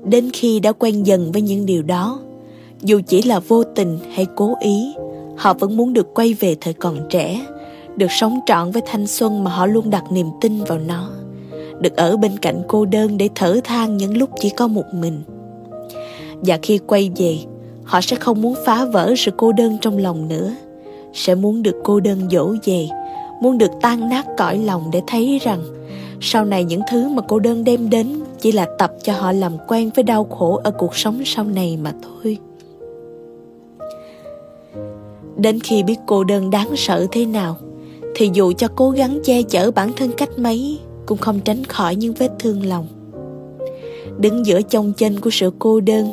Đến 0.04 0.30
khi 0.32 0.60
đã 0.60 0.72
quen 0.72 1.06
dần 1.06 1.32
với 1.32 1.42
những 1.42 1.66
điều 1.66 1.82
đó, 1.82 2.20
dù 2.82 3.00
chỉ 3.06 3.22
là 3.22 3.40
vô 3.40 3.64
tình 3.64 3.98
hay 4.14 4.26
cố 4.36 4.54
ý, 4.60 4.94
họ 5.36 5.54
vẫn 5.54 5.76
muốn 5.76 5.92
được 5.92 6.14
quay 6.14 6.34
về 6.34 6.56
thời 6.60 6.72
còn 6.72 6.98
trẻ, 7.10 7.46
được 7.96 8.10
sống 8.10 8.40
trọn 8.46 8.70
với 8.70 8.82
thanh 8.86 9.06
xuân 9.06 9.44
mà 9.44 9.50
họ 9.50 9.66
luôn 9.66 9.90
đặt 9.90 10.04
niềm 10.12 10.26
tin 10.40 10.64
vào 10.64 10.78
nó, 10.78 11.10
được 11.80 11.96
ở 11.96 12.16
bên 12.16 12.38
cạnh 12.38 12.62
cô 12.68 12.84
đơn 12.84 13.18
để 13.18 13.28
thở 13.34 13.60
than 13.64 13.96
những 13.96 14.16
lúc 14.16 14.30
chỉ 14.40 14.50
có 14.50 14.66
một 14.66 14.84
mình 14.94 15.22
và 16.42 16.58
khi 16.62 16.78
quay 16.86 17.10
về, 17.16 17.38
họ 17.84 18.00
sẽ 18.00 18.16
không 18.16 18.42
muốn 18.42 18.54
phá 18.66 18.84
vỡ 18.84 19.14
sự 19.16 19.30
cô 19.36 19.52
đơn 19.52 19.78
trong 19.80 19.98
lòng 19.98 20.28
nữa. 20.28 20.54
Sẽ 21.12 21.34
muốn 21.34 21.62
được 21.62 21.76
cô 21.84 22.00
đơn 22.00 22.28
dỗ 22.30 22.54
về, 22.64 22.88
muốn 23.42 23.58
được 23.58 23.70
tan 23.80 24.08
nát 24.08 24.26
cõi 24.38 24.58
lòng 24.58 24.90
để 24.92 25.02
thấy 25.06 25.40
rằng 25.42 25.60
sau 26.20 26.44
này 26.44 26.64
những 26.64 26.82
thứ 26.90 27.08
mà 27.08 27.22
cô 27.28 27.38
đơn 27.38 27.64
đem 27.64 27.90
đến 27.90 28.20
chỉ 28.40 28.52
là 28.52 28.68
tập 28.78 28.92
cho 29.02 29.12
họ 29.12 29.32
làm 29.32 29.52
quen 29.68 29.90
với 29.94 30.02
đau 30.02 30.24
khổ 30.24 30.60
ở 30.64 30.70
cuộc 30.70 30.96
sống 30.96 31.22
sau 31.24 31.44
này 31.44 31.78
mà 31.82 31.92
thôi. 32.02 32.38
Đến 35.36 35.60
khi 35.60 35.82
biết 35.82 35.96
cô 36.06 36.24
đơn 36.24 36.50
đáng 36.50 36.76
sợ 36.76 37.06
thế 37.12 37.26
nào, 37.26 37.56
Thì 38.14 38.30
dù 38.32 38.52
cho 38.52 38.68
cố 38.76 38.90
gắng 38.90 39.18
che 39.24 39.42
chở 39.42 39.70
bản 39.70 39.92
thân 39.96 40.10
cách 40.16 40.38
mấy, 40.38 40.78
Cũng 41.06 41.18
không 41.18 41.40
tránh 41.40 41.64
khỏi 41.64 41.96
những 41.96 42.14
vết 42.14 42.30
thương 42.38 42.66
lòng. 42.66 42.86
Đứng 44.18 44.46
giữa 44.46 44.62
chông 44.62 44.92
chân 44.96 45.20
của 45.20 45.30
sự 45.30 45.52
cô 45.58 45.80
đơn 45.80 46.12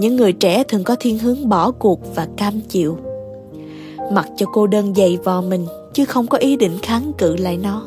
những 0.00 0.16
người 0.16 0.32
trẻ 0.32 0.64
thường 0.64 0.84
có 0.84 0.96
thiên 1.00 1.18
hướng 1.18 1.48
bỏ 1.48 1.70
cuộc 1.70 2.14
và 2.14 2.28
cam 2.36 2.60
chịu. 2.68 2.98
Mặc 4.12 4.28
cho 4.36 4.46
cô 4.52 4.66
đơn 4.66 4.94
dày 4.94 5.18
vò 5.24 5.40
mình, 5.40 5.66
Chứ 5.92 6.04
không 6.04 6.26
có 6.26 6.38
ý 6.38 6.56
định 6.56 6.78
kháng 6.82 7.12
cự 7.18 7.36
lại 7.36 7.56
nó. 7.62 7.84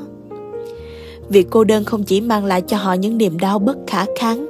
Việc 1.30 1.48
cô 1.50 1.64
đơn 1.64 1.84
không 1.84 2.04
chỉ 2.04 2.22
mang 2.22 2.46
lại 2.46 2.62
cho 2.62 2.78
họ 2.78 2.94
những 2.94 3.18
niềm 3.18 3.40
đau 3.40 3.60
bất 3.60 3.78
khả 3.88 4.06
kháng, 4.20 4.48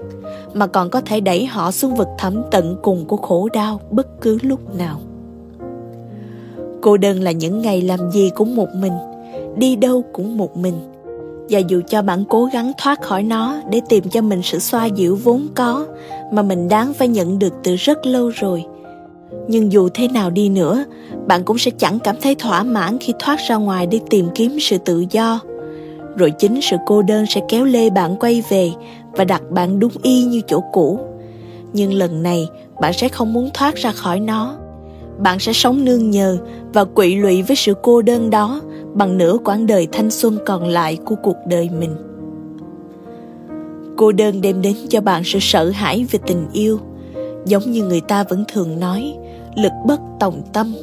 Mà 0.53 0.67
còn 0.67 0.89
có 0.89 1.01
thể 1.01 1.19
đẩy 1.19 1.45
họ 1.45 1.71
xuống 1.71 1.95
vực 1.95 2.07
thẳm 2.17 2.41
tận 2.51 2.77
cùng 2.81 3.05
của 3.05 3.17
khổ 3.17 3.49
đau 3.53 3.81
bất 3.91 4.21
cứ 4.21 4.37
lúc 4.41 4.75
nào. 4.75 4.99
Cô 6.81 6.97
đơn 6.97 7.21
là 7.21 7.31
những 7.31 7.61
ngày 7.61 7.81
làm 7.81 8.11
gì 8.11 8.31
cũng 8.35 8.55
một 8.55 8.69
mình, 8.75 8.93
Đi 9.55 9.75
đâu 9.75 10.03
cũng 10.13 10.37
một 10.37 10.57
mình. 10.57 10.75
Và 11.49 11.59
dù 11.59 11.81
cho 11.87 12.01
bạn 12.01 12.23
cố 12.29 12.45
gắng 12.53 12.71
thoát 12.77 13.01
khỏi 13.01 13.23
nó 13.23 13.55
Để 13.69 13.81
tìm 13.89 14.03
cho 14.09 14.21
mình 14.21 14.41
sự 14.43 14.59
xoa 14.59 14.85
dịu 14.85 15.19
vốn 15.23 15.47
có 15.55 15.85
Mà 16.31 16.41
mình 16.41 16.69
đáng 16.69 16.93
phải 16.93 17.07
nhận 17.07 17.39
được 17.39 17.53
từ 17.63 17.75
rất 17.75 18.05
lâu 18.05 18.29
rồi. 18.29 18.65
Nhưng 19.47 19.71
dù 19.71 19.89
thế 19.93 20.07
nào 20.07 20.29
đi 20.29 20.49
nữa, 20.49 20.85
Bạn 21.27 21.43
cũng 21.43 21.57
sẽ 21.57 21.71
chẳng 21.77 21.99
cảm 21.99 22.15
thấy 22.21 22.35
thỏa 22.35 22.63
mãn 22.63 22.97
khi 22.99 23.13
thoát 23.19 23.39
ra 23.47 23.55
ngoài 23.55 23.87
đi 23.87 23.99
tìm 24.09 24.29
kiếm 24.35 24.57
sự 24.59 24.77
tự 24.77 25.05
do. 25.11 25.39
Rồi 26.15 26.31
chính 26.31 26.61
sự 26.61 26.77
cô 26.85 27.01
đơn 27.01 27.25
sẽ 27.25 27.41
kéo 27.49 27.65
lê 27.65 27.89
bạn 27.89 28.15
quay 28.19 28.43
về 28.49 28.71
và 29.11 29.23
đặt 29.23 29.41
bạn 29.49 29.79
đúng 29.79 29.91
y 30.03 30.23
như 30.23 30.41
chỗ 30.47 30.63
cũ. 30.73 30.99
Nhưng 31.73 31.93
lần 31.93 32.23
này, 32.23 32.47
bạn 32.81 32.93
sẽ 32.93 33.07
không 33.07 33.33
muốn 33.33 33.49
thoát 33.53 33.75
ra 33.75 33.91
khỏi 33.91 34.19
nó. 34.19 34.55
Bạn 35.19 35.39
sẽ 35.39 35.53
sống 35.53 35.85
nương 35.85 36.11
nhờ 36.11 36.37
và 36.73 36.83
quỵ 36.83 37.15
lụy 37.15 37.41
với 37.41 37.55
sự 37.55 37.73
cô 37.81 38.01
đơn 38.01 38.29
đó 38.29 38.61
bằng 38.93 39.17
nửa 39.17 39.37
quãng 39.45 39.67
đời 39.67 39.87
thanh 39.91 40.11
xuân 40.11 40.37
còn 40.45 40.67
lại 40.67 40.97
của 41.05 41.15
cuộc 41.23 41.37
đời 41.47 41.69
mình. 41.79 41.95
Cô 43.97 44.11
đơn 44.11 44.41
đem 44.41 44.61
đến 44.61 44.75
cho 44.89 45.01
bạn 45.01 45.21
sự 45.25 45.39
sợ 45.41 45.69
hãi 45.69 46.05
về 46.11 46.19
tình 46.27 46.47
yêu, 46.53 46.79
giống 47.45 47.71
như 47.71 47.83
người 47.83 48.01
ta 48.01 48.23
vẫn 48.23 48.43
thường 48.47 48.79
nói, 48.79 49.13
lực 49.55 49.71
bất 49.85 49.99
tòng 50.19 50.41
tâm. 50.53 50.75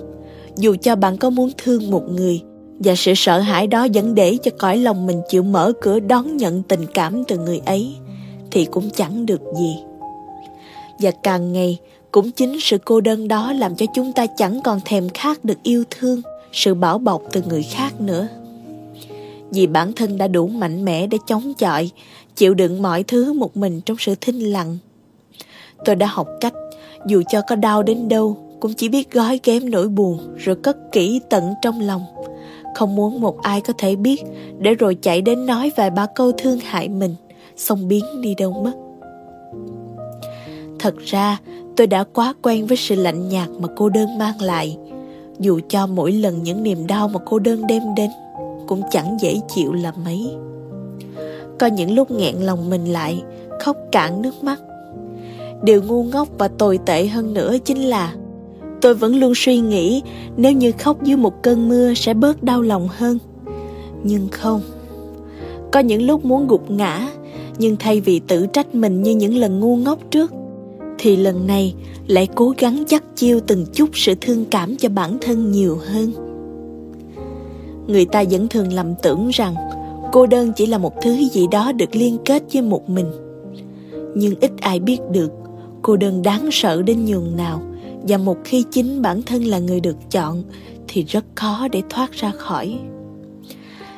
Dù 0.56 0.76
cho 0.82 0.96
bạn 0.96 1.16
có 1.16 1.30
muốn 1.30 1.50
thương 1.58 1.90
một 1.90 2.02
người, 2.10 2.42
và 2.78 2.94
sự 2.96 3.12
sợ 3.16 3.38
hãi 3.38 3.66
đó 3.66 3.84
dẫn 3.84 4.14
để 4.14 4.36
cho 4.42 4.50
cõi 4.58 4.76
lòng 4.76 5.06
mình 5.06 5.22
chịu 5.28 5.42
mở 5.42 5.72
cửa 5.80 6.00
đón 6.00 6.36
nhận 6.36 6.62
tình 6.62 6.86
cảm 6.94 7.24
từ 7.24 7.38
người 7.38 7.60
ấy, 7.66 7.94
thì 8.50 8.64
cũng 8.64 8.90
chẳng 8.90 9.26
được 9.26 9.40
gì. 9.58 9.76
Và 11.00 11.10
càng 11.22 11.52
ngày, 11.52 11.78
cũng 12.12 12.30
chính 12.30 12.60
sự 12.60 12.78
cô 12.84 13.00
đơn 13.00 13.28
đó 13.28 13.52
làm 13.52 13.76
cho 13.76 13.86
chúng 13.94 14.12
ta 14.12 14.26
chẳng 14.36 14.60
còn 14.64 14.80
thèm 14.84 15.08
khát 15.08 15.44
được 15.44 15.62
yêu 15.62 15.84
thương 15.90 16.22
sự 16.52 16.74
bảo 16.74 16.98
bọc 16.98 17.22
từ 17.32 17.42
người 17.48 17.62
khác 17.62 18.00
nữa. 18.00 18.28
Vì 19.50 19.66
bản 19.66 19.92
thân 19.92 20.18
đã 20.18 20.28
đủ 20.28 20.46
mạnh 20.46 20.84
mẽ 20.84 21.06
để 21.06 21.18
chống 21.26 21.54
chọi, 21.54 21.90
chịu 22.36 22.54
đựng 22.54 22.82
mọi 22.82 23.02
thứ 23.02 23.32
một 23.32 23.56
mình 23.56 23.80
trong 23.80 23.96
sự 24.00 24.14
thinh 24.20 24.40
lặng. 24.40 24.78
Tôi 25.84 25.96
đã 25.96 26.06
học 26.06 26.28
cách, 26.40 26.54
dù 27.06 27.22
cho 27.28 27.40
có 27.48 27.56
đau 27.56 27.82
đến 27.82 28.08
đâu, 28.08 28.36
cũng 28.60 28.74
chỉ 28.74 28.88
biết 28.88 29.12
gói 29.12 29.40
ghém 29.44 29.70
nỗi 29.70 29.88
buồn 29.88 30.18
rồi 30.36 30.56
cất 30.56 30.76
kỹ 30.92 31.20
tận 31.30 31.54
trong 31.62 31.80
lòng. 31.80 32.02
Không 32.74 32.96
muốn 32.96 33.20
một 33.20 33.42
ai 33.42 33.60
có 33.60 33.72
thể 33.78 33.96
biết, 33.96 34.22
để 34.58 34.74
rồi 34.74 34.94
chạy 35.02 35.22
đến 35.22 35.46
nói 35.46 35.72
vài 35.76 35.90
ba 35.90 36.06
câu 36.14 36.32
thương 36.32 36.58
hại 36.58 36.88
mình, 36.88 37.14
xong 37.56 37.88
biến 37.88 38.04
đi 38.20 38.34
đâu 38.34 38.52
mất. 38.52 38.72
Thật 40.78 40.94
ra, 40.98 41.38
tôi 41.76 41.86
đã 41.86 42.04
quá 42.04 42.34
quen 42.42 42.66
với 42.66 42.76
sự 42.76 42.94
lạnh 42.94 43.28
nhạt 43.28 43.48
mà 43.58 43.68
cô 43.76 43.88
đơn 43.88 44.18
mang 44.18 44.40
lại 44.40 44.76
dù 45.40 45.60
cho 45.68 45.86
mỗi 45.86 46.12
lần 46.12 46.42
những 46.42 46.62
niềm 46.62 46.86
đau 46.86 47.08
mà 47.08 47.20
cô 47.26 47.38
đơn 47.38 47.66
đem 47.66 47.82
đến 47.96 48.10
cũng 48.66 48.82
chẳng 48.90 49.16
dễ 49.20 49.40
chịu 49.54 49.72
là 49.72 49.92
mấy. 50.04 50.30
Có 51.58 51.66
những 51.66 51.94
lúc 51.94 52.10
nghẹn 52.10 52.36
lòng 52.36 52.70
mình 52.70 52.84
lại, 52.84 53.22
khóc 53.60 53.76
cạn 53.92 54.22
nước 54.22 54.44
mắt. 54.44 54.60
Điều 55.62 55.82
ngu 55.82 56.04
ngốc 56.04 56.28
và 56.38 56.48
tồi 56.48 56.78
tệ 56.86 57.06
hơn 57.06 57.34
nữa 57.34 57.56
chính 57.64 57.78
là 57.78 58.14
tôi 58.80 58.94
vẫn 58.94 59.16
luôn 59.16 59.32
suy 59.36 59.60
nghĩ 59.60 60.02
nếu 60.36 60.52
như 60.52 60.72
khóc 60.72 61.02
dưới 61.02 61.16
một 61.16 61.42
cơn 61.42 61.68
mưa 61.68 61.94
sẽ 61.94 62.14
bớt 62.14 62.42
đau 62.42 62.62
lòng 62.62 62.88
hơn. 62.96 63.18
Nhưng 64.02 64.28
không, 64.28 64.60
có 65.72 65.80
những 65.80 66.02
lúc 66.02 66.24
muốn 66.24 66.48
gục 66.48 66.70
ngã, 66.70 67.08
nhưng 67.58 67.76
thay 67.76 68.00
vì 68.00 68.20
tự 68.20 68.46
trách 68.46 68.74
mình 68.74 69.02
như 69.02 69.14
những 69.14 69.36
lần 69.36 69.60
ngu 69.60 69.76
ngốc 69.76 69.98
trước 70.10 70.32
thì 71.02 71.16
lần 71.16 71.46
này 71.46 71.74
lại 72.06 72.28
cố 72.34 72.54
gắng 72.58 72.84
dắt 72.88 73.04
chiêu 73.16 73.40
từng 73.46 73.66
chút 73.72 73.88
sự 73.92 74.14
thương 74.20 74.44
cảm 74.44 74.76
cho 74.76 74.88
bản 74.88 75.18
thân 75.20 75.52
nhiều 75.52 75.78
hơn. 75.86 76.12
Người 77.86 78.04
ta 78.04 78.24
vẫn 78.30 78.48
thường 78.48 78.72
lầm 78.72 78.94
tưởng 79.02 79.28
rằng 79.28 79.54
cô 80.12 80.26
đơn 80.26 80.52
chỉ 80.56 80.66
là 80.66 80.78
một 80.78 80.92
thứ 81.02 81.16
gì 81.32 81.46
đó 81.50 81.72
được 81.72 81.96
liên 81.96 82.18
kết 82.24 82.42
với 82.52 82.62
một 82.62 82.90
mình. 82.90 83.06
Nhưng 84.14 84.34
ít 84.40 84.50
ai 84.60 84.80
biết 84.80 84.98
được, 85.10 85.32
cô 85.82 85.96
đơn 85.96 86.22
đáng 86.22 86.48
sợ 86.52 86.82
đến 86.82 87.04
nhường 87.04 87.36
nào 87.36 87.62
và 88.08 88.16
một 88.16 88.36
khi 88.44 88.64
chính 88.70 89.02
bản 89.02 89.22
thân 89.22 89.44
là 89.44 89.58
người 89.58 89.80
được 89.80 89.96
chọn 90.10 90.42
thì 90.88 91.02
rất 91.02 91.24
khó 91.34 91.68
để 91.72 91.82
thoát 91.90 92.12
ra 92.12 92.30
khỏi. 92.30 92.78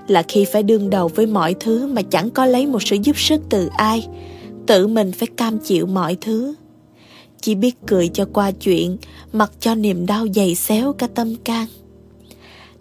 Là 0.08 0.22
khi 0.28 0.44
phải 0.44 0.62
đương 0.62 0.90
đầu 0.90 1.08
với 1.08 1.26
mọi 1.26 1.54
thứ 1.60 1.86
mà 1.86 2.02
chẳng 2.02 2.30
có 2.30 2.46
lấy 2.46 2.66
một 2.66 2.82
sự 2.82 2.96
giúp 3.02 3.18
sức 3.18 3.42
từ 3.48 3.68
ai, 3.76 4.08
tự 4.66 4.86
mình 4.86 5.12
phải 5.12 5.28
cam 5.36 5.58
chịu 5.58 5.86
mọi 5.86 6.16
thứ 6.20 6.54
chỉ 7.42 7.54
biết 7.54 7.74
cười 7.86 8.08
cho 8.08 8.28
qua 8.32 8.50
chuyện, 8.50 8.96
mặc 9.32 9.52
cho 9.60 9.74
niềm 9.74 10.06
đau 10.06 10.26
dày 10.34 10.54
xéo 10.54 10.92
cả 10.92 11.06
tâm 11.06 11.34
can. 11.44 11.66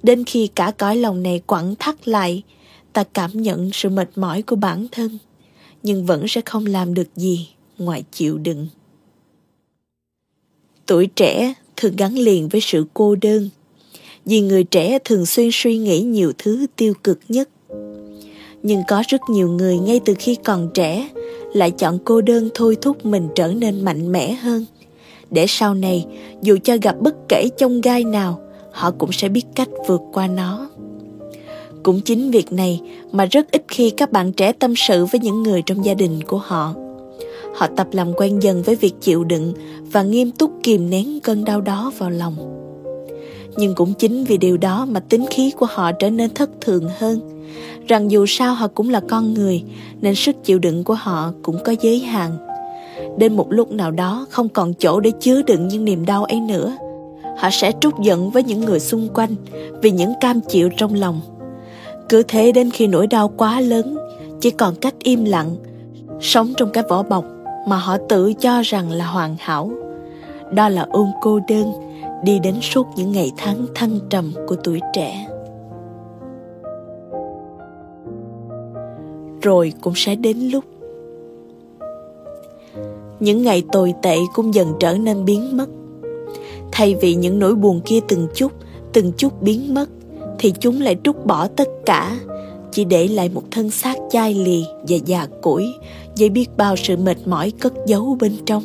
Đến 0.03 0.23
khi 0.25 0.47
cả 0.47 0.71
cõi 0.77 0.95
lòng 0.95 1.23
này 1.23 1.41
quặn 1.47 1.75
thắt 1.79 2.07
lại, 2.07 2.43
ta 2.93 3.03
cảm 3.03 3.41
nhận 3.41 3.69
sự 3.73 3.89
mệt 3.89 4.09
mỏi 4.15 4.41
của 4.41 4.55
bản 4.55 4.87
thân, 4.91 5.17
nhưng 5.83 6.05
vẫn 6.05 6.27
sẽ 6.27 6.41
không 6.45 6.65
làm 6.65 6.93
được 6.93 7.07
gì 7.15 7.49
ngoài 7.77 8.03
chịu 8.11 8.37
đựng. 8.37 8.67
Tuổi 10.85 11.07
trẻ 11.07 11.53
thường 11.77 11.95
gắn 11.95 12.15
liền 12.15 12.49
với 12.49 12.61
sự 12.61 12.85
cô 12.93 13.15
đơn, 13.15 13.49
vì 14.25 14.41
người 14.41 14.63
trẻ 14.63 14.99
thường 15.05 15.25
xuyên 15.25 15.49
suy 15.51 15.77
nghĩ 15.77 16.01
nhiều 16.01 16.31
thứ 16.37 16.65
tiêu 16.75 16.93
cực 17.03 17.19
nhất. 17.29 17.49
Nhưng 18.63 18.81
có 18.87 19.03
rất 19.07 19.21
nhiều 19.29 19.51
người 19.51 19.77
ngay 19.77 19.99
từ 20.05 20.13
khi 20.19 20.37
còn 20.43 20.69
trẻ 20.73 21.09
lại 21.53 21.71
chọn 21.71 21.97
cô 22.05 22.21
đơn 22.21 22.49
thôi 22.53 22.77
thúc 22.81 23.05
mình 23.05 23.27
trở 23.35 23.47
nên 23.47 23.85
mạnh 23.85 24.11
mẽ 24.11 24.33
hơn. 24.33 24.65
Để 25.29 25.45
sau 25.47 25.73
này, 25.73 26.05
dù 26.41 26.57
cho 26.63 26.77
gặp 26.81 26.95
bất 26.99 27.15
kể 27.29 27.49
chông 27.57 27.81
gai 27.81 28.03
nào, 28.03 28.39
họ 28.71 28.91
cũng 28.91 29.11
sẽ 29.11 29.29
biết 29.29 29.43
cách 29.55 29.69
vượt 29.87 30.01
qua 30.13 30.27
nó. 30.27 30.69
Cũng 31.83 32.01
chính 32.01 32.31
việc 32.31 32.51
này 32.51 32.81
mà 33.11 33.25
rất 33.25 33.51
ít 33.51 33.63
khi 33.67 33.89
các 33.89 34.11
bạn 34.11 34.31
trẻ 34.31 34.51
tâm 34.51 34.73
sự 34.75 35.05
với 35.05 35.21
những 35.21 35.43
người 35.43 35.61
trong 35.65 35.85
gia 35.85 35.93
đình 35.93 36.19
của 36.27 36.37
họ. 36.37 36.73
Họ 37.55 37.67
tập 37.77 37.87
làm 37.91 38.13
quen 38.13 38.39
dần 38.39 38.61
với 38.61 38.75
việc 38.75 38.93
chịu 39.01 39.23
đựng 39.23 39.53
và 39.91 40.03
nghiêm 40.03 40.31
túc 40.31 40.51
kìm 40.63 40.89
nén 40.89 41.19
cơn 41.19 41.45
đau 41.45 41.61
đó 41.61 41.91
vào 41.97 42.09
lòng. 42.09 42.35
Nhưng 43.57 43.75
cũng 43.75 43.93
chính 43.93 44.23
vì 44.23 44.37
điều 44.37 44.57
đó 44.57 44.85
mà 44.85 44.99
tính 44.99 45.25
khí 45.29 45.51
của 45.57 45.67
họ 45.69 45.91
trở 45.91 46.09
nên 46.09 46.33
thất 46.33 46.49
thường 46.61 46.89
hơn 46.97 47.19
rằng 47.87 48.11
dù 48.11 48.25
sao 48.25 48.53
họ 48.53 48.67
cũng 48.67 48.89
là 48.89 48.99
con 49.09 49.33
người, 49.33 49.63
nên 50.01 50.15
sức 50.15 50.35
chịu 50.43 50.59
đựng 50.59 50.83
của 50.83 50.93
họ 50.93 51.33
cũng 51.43 51.57
có 51.65 51.75
giới 51.81 51.99
hạn. 51.99 52.31
Đến 53.17 53.35
một 53.35 53.47
lúc 53.49 53.71
nào 53.71 53.91
đó, 53.91 54.25
không 54.29 54.49
còn 54.49 54.73
chỗ 54.73 54.99
để 54.99 55.11
chứa 55.19 55.41
đựng 55.41 55.67
những 55.67 55.85
niềm 55.85 56.05
đau 56.05 56.23
ấy 56.23 56.39
nữa. 56.39 56.77
Họ 57.37 57.49
sẽ 57.51 57.71
trút 57.81 57.93
giận 57.99 58.29
với 58.29 58.43
những 58.43 58.61
người 58.61 58.79
xung 58.79 59.07
quanh 59.13 59.35
vì 59.81 59.91
những 59.91 60.13
cam 60.21 60.41
chịu 60.41 60.69
trong 60.77 60.93
lòng. 60.93 61.21
Cứ 62.09 62.23
thế 62.27 62.51
đến 62.51 62.71
khi 62.71 62.87
nỗi 62.87 63.07
đau 63.07 63.27
quá 63.27 63.61
lớn, 63.61 63.97
chỉ 64.41 64.51
còn 64.51 64.75
cách 64.75 64.95
im 64.99 65.25
lặng, 65.25 65.55
sống 66.21 66.53
trong 66.57 66.69
cái 66.69 66.83
vỏ 66.89 67.03
bọc 67.03 67.25
mà 67.67 67.77
họ 67.77 67.97
tự 68.09 68.33
cho 68.33 68.61
rằng 68.61 68.91
là 68.91 69.05
hoàn 69.05 69.35
hảo. 69.39 69.71
Đó 70.53 70.69
là 70.69 70.87
ôm 70.89 71.07
cô 71.21 71.39
đơn 71.47 71.71
đi 72.23 72.39
đến 72.39 72.55
suốt 72.61 72.87
những 72.95 73.11
ngày 73.11 73.31
tháng 73.37 73.65
thăng 73.75 73.99
trầm 74.09 74.33
của 74.47 74.55
tuổi 74.55 74.79
trẻ. 74.93 75.27
Rồi 79.41 79.73
cũng 79.81 79.93
sẽ 79.95 80.15
đến 80.15 80.37
lúc. 80.39 80.63
Những 83.19 83.43
ngày 83.43 83.63
tồi 83.71 83.93
tệ 84.01 84.17
cũng 84.33 84.53
dần 84.53 84.73
trở 84.79 84.97
nên 84.97 85.25
biến 85.25 85.57
mất. 85.57 85.69
Thay 86.71 86.95
vì 87.01 87.15
những 87.15 87.39
nỗi 87.39 87.55
buồn 87.55 87.81
kia 87.85 87.99
từng 88.07 88.27
chút 88.35 88.51
từng 88.93 89.11
chút 89.17 89.41
biến 89.41 89.73
mất, 89.73 89.89
thì 90.39 90.53
chúng 90.59 90.81
lại 90.81 90.97
trút 91.03 91.25
bỏ 91.25 91.47
tất 91.47 91.69
cả, 91.85 92.19
chỉ 92.71 92.83
để 92.83 93.07
lại 93.07 93.29
một 93.33 93.43
thân 93.51 93.71
xác 93.71 93.97
chai 94.09 94.33
lì 94.33 94.65
và 94.87 94.97
già 95.05 95.27
cỗi 95.41 95.73
với 96.17 96.29
biết 96.29 96.49
bao 96.57 96.75
sự 96.75 96.97
mệt 96.97 97.17
mỏi 97.25 97.51
cất 97.51 97.73
giấu 97.87 98.17
bên 98.19 98.31
trong. 98.45 98.63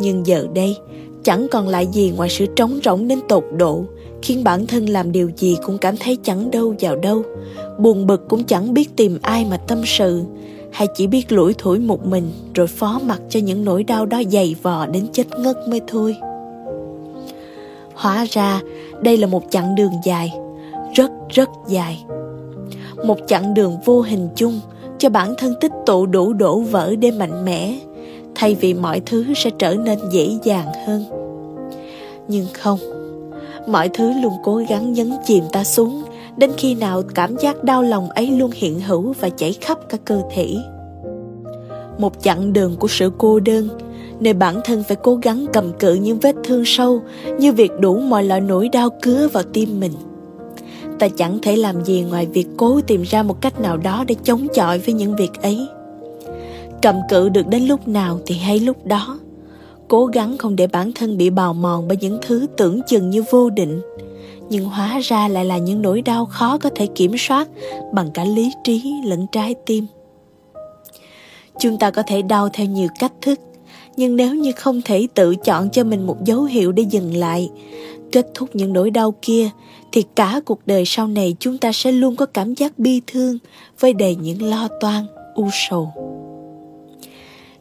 Nhưng 0.00 0.26
giờ 0.26 0.46
đây, 0.54 0.76
chẳng 1.22 1.46
còn 1.50 1.68
lại 1.68 1.86
gì 1.92 2.12
ngoài 2.16 2.28
sự 2.28 2.46
trống 2.56 2.78
rỗng 2.84 3.08
đến 3.08 3.20
tột 3.28 3.44
độ 3.56 3.84
khiến 4.22 4.44
bản 4.44 4.66
thân 4.66 4.88
làm 4.88 5.12
điều 5.12 5.30
gì 5.36 5.56
cũng 5.66 5.78
cảm 5.78 5.96
thấy 5.96 6.18
chẳng 6.22 6.50
đâu 6.50 6.74
vào 6.80 6.96
đâu 6.96 7.22
buồn 7.78 8.06
bực 8.06 8.28
cũng 8.28 8.44
chẳng 8.44 8.74
biết 8.74 8.96
tìm 8.96 9.18
ai 9.22 9.46
mà 9.50 9.56
tâm 9.56 9.82
sự 9.84 10.22
hay 10.72 10.88
chỉ 10.94 11.06
biết 11.06 11.32
lủi 11.32 11.54
thủi 11.54 11.78
một 11.78 12.06
mình 12.06 12.30
rồi 12.54 12.66
phó 12.66 13.00
mặc 13.04 13.20
cho 13.28 13.40
những 13.40 13.64
nỗi 13.64 13.84
đau 13.84 14.06
đó 14.06 14.22
dày 14.30 14.56
vò 14.62 14.86
đến 14.86 15.06
chết 15.12 15.26
ngất 15.38 15.56
mới 15.68 15.80
thôi 15.86 16.16
Hóa 17.96 18.26
ra 18.30 18.60
đây 19.00 19.16
là 19.16 19.26
một 19.26 19.42
chặng 19.50 19.74
đường 19.74 19.92
dài, 20.04 20.32
rất 20.94 21.10
rất 21.28 21.48
dài. 21.68 22.04
Một 23.04 23.18
chặng 23.26 23.54
đường 23.54 23.76
vô 23.84 24.00
hình 24.00 24.28
chung 24.36 24.60
cho 24.98 25.08
bản 25.08 25.34
thân 25.38 25.54
tích 25.60 25.72
tụ 25.86 26.06
đủ 26.06 26.32
đổ 26.32 26.60
vỡ 26.60 26.94
để 26.98 27.10
mạnh 27.10 27.44
mẽ, 27.44 27.78
thay 28.34 28.54
vì 28.54 28.74
mọi 28.74 29.00
thứ 29.06 29.24
sẽ 29.36 29.50
trở 29.58 29.74
nên 29.74 29.98
dễ 30.10 30.38
dàng 30.42 30.66
hơn. 30.86 31.04
Nhưng 32.28 32.46
không, 32.52 32.78
mọi 33.66 33.88
thứ 33.88 34.12
luôn 34.22 34.32
cố 34.44 34.62
gắng 34.68 34.92
nhấn 34.92 35.12
chìm 35.24 35.44
ta 35.52 35.64
xuống 35.64 36.02
đến 36.36 36.50
khi 36.56 36.74
nào 36.74 37.02
cảm 37.14 37.36
giác 37.36 37.64
đau 37.64 37.82
lòng 37.82 38.10
ấy 38.10 38.30
luôn 38.30 38.50
hiện 38.54 38.80
hữu 38.80 39.14
và 39.20 39.28
chảy 39.28 39.52
khắp 39.52 39.78
cả 39.88 39.98
cơ 40.04 40.22
thể. 40.34 40.56
Một 41.98 42.22
chặng 42.22 42.52
đường 42.52 42.76
của 42.76 42.88
sự 42.88 43.12
cô 43.18 43.40
đơn, 43.40 43.68
nơi 44.20 44.32
bản 44.32 44.60
thân 44.64 44.82
phải 44.88 44.96
cố 45.02 45.14
gắng 45.14 45.46
cầm 45.52 45.72
cự 45.72 45.94
những 45.94 46.18
vết 46.18 46.34
thương 46.44 46.62
sâu 46.64 47.02
như 47.38 47.52
việc 47.52 47.70
đủ 47.80 47.98
mọi 47.98 48.24
loại 48.24 48.40
nỗi 48.40 48.68
đau 48.68 48.90
cứa 49.02 49.28
vào 49.28 49.42
tim 49.52 49.80
mình. 49.80 49.92
Ta 50.98 51.08
chẳng 51.08 51.38
thể 51.42 51.56
làm 51.56 51.84
gì 51.84 52.02
ngoài 52.10 52.26
việc 52.26 52.46
cố 52.56 52.80
tìm 52.80 53.02
ra 53.02 53.22
một 53.22 53.40
cách 53.40 53.60
nào 53.60 53.76
đó 53.76 54.04
để 54.08 54.14
chống 54.24 54.46
chọi 54.54 54.78
với 54.78 54.94
những 54.94 55.16
việc 55.16 55.42
ấy. 55.42 55.68
Cầm 56.82 56.96
cự 57.08 57.28
được 57.28 57.46
đến 57.46 57.62
lúc 57.62 57.88
nào 57.88 58.20
thì 58.26 58.34
hay 58.34 58.60
lúc 58.60 58.86
đó. 58.86 59.18
Cố 59.88 60.06
gắng 60.06 60.38
không 60.38 60.56
để 60.56 60.66
bản 60.66 60.92
thân 60.92 61.16
bị 61.16 61.30
bào 61.30 61.54
mòn 61.54 61.88
bởi 61.88 61.96
những 62.00 62.18
thứ 62.22 62.46
tưởng 62.56 62.80
chừng 62.86 63.10
như 63.10 63.24
vô 63.30 63.50
định, 63.50 63.80
nhưng 64.48 64.64
hóa 64.64 64.98
ra 65.02 65.28
lại 65.28 65.44
là 65.44 65.58
những 65.58 65.82
nỗi 65.82 66.02
đau 66.02 66.26
khó 66.26 66.58
có 66.58 66.70
thể 66.74 66.86
kiểm 66.86 67.12
soát 67.18 67.48
bằng 67.92 68.10
cả 68.14 68.24
lý 68.24 68.52
trí 68.64 68.94
lẫn 69.04 69.26
trái 69.32 69.54
tim. 69.66 69.86
Chúng 71.60 71.78
ta 71.78 71.90
có 71.90 72.02
thể 72.06 72.22
đau 72.22 72.48
theo 72.52 72.66
nhiều 72.66 72.88
cách 72.98 73.12
thức, 73.22 73.40
nhưng 73.96 74.16
nếu 74.16 74.34
như 74.34 74.52
không 74.52 74.82
thể 74.82 75.06
tự 75.14 75.36
chọn 75.36 75.70
cho 75.70 75.84
mình 75.84 76.06
một 76.06 76.24
dấu 76.24 76.42
hiệu 76.42 76.72
để 76.72 76.82
dừng 76.82 77.16
lại, 77.16 77.50
kết 78.12 78.26
thúc 78.34 78.48
những 78.52 78.72
nỗi 78.72 78.90
đau 78.90 79.14
kia, 79.22 79.50
thì 79.92 80.04
cả 80.14 80.40
cuộc 80.44 80.60
đời 80.66 80.82
sau 80.86 81.06
này 81.06 81.36
chúng 81.40 81.58
ta 81.58 81.72
sẽ 81.72 81.92
luôn 81.92 82.16
có 82.16 82.26
cảm 82.26 82.54
giác 82.54 82.78
bi 82.78 83.00
thương 83.06 83.38
với 83.80 83.92
đầy 83.92 84.16
những 84.16 84.42
lo 84.42 84.68
toan, 84.80 85.06
u 85.34 85.48
sầu. 85.52 85.92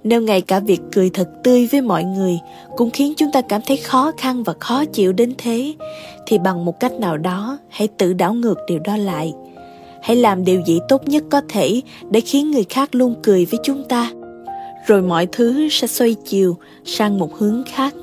Nếu 0.05 0.21
ngay 0.21 0.41
cả 0.41 0.59
việc 0.59 0.81
cười 0.91 1.09
thật 1.09 1.29
tươi 1.43 1.67
với 1.71 1.81
mọi 1.81 2.03
người 2.03 2.39
cũng 2.77 2.89
khiến 2.89 3.13
chúng 3.17 3.31
ta 3.31 3.41
cảm 3.41 3.61
thấy 3.67 3.77
khó 3.77 4.11
khăn 4.17 4.43
và 4.43 4.53
khó 4.59 4.85
chịu 4.85 5.13
đến 5.13 5.33
thế, 5.37 5.73
thì 6.25 6.37
bằng 6.37 6.65
một 6.65 6.79
cách 6.79 6.93
nào 6.93 7.17
đó 7.17 7.57
hãy 7.69 7.87
tự 7.87 8.13
đảo 8.13 8.33
ngược 8.33 8.57
điều 8.67 8.79
đó 8.79 8.97
lại. 8.97 9.33
Hãy 10.01 10.15
làm 10.15 10.45
điều 10.45 10.61
gì 10.65 10.79
tốt 10.89 11.07
nhất 11.07 11.23
có 11.31 11.41
thể 11.49 11.81
để 12.09 12.21
khiến 12.21 12.51
người 12.51 12.65
khác 12.69 12.95
luôn 12.95 13.15
cười 13.23 13.45
với 13.45 13.59
chúng 13.63 13.83
ta. 13.89 14.11
Rồi 14.87 15.01
mọi 15.01 15.27
thứ 15.31 15.69
sẽ 15.71 15.87
xoay 15.87 16.15
chiều 16.25 16.57
sang 16.85 17.19
một 17.19 17.37
hướng 17.37 17.63
khác. 17.73 17.93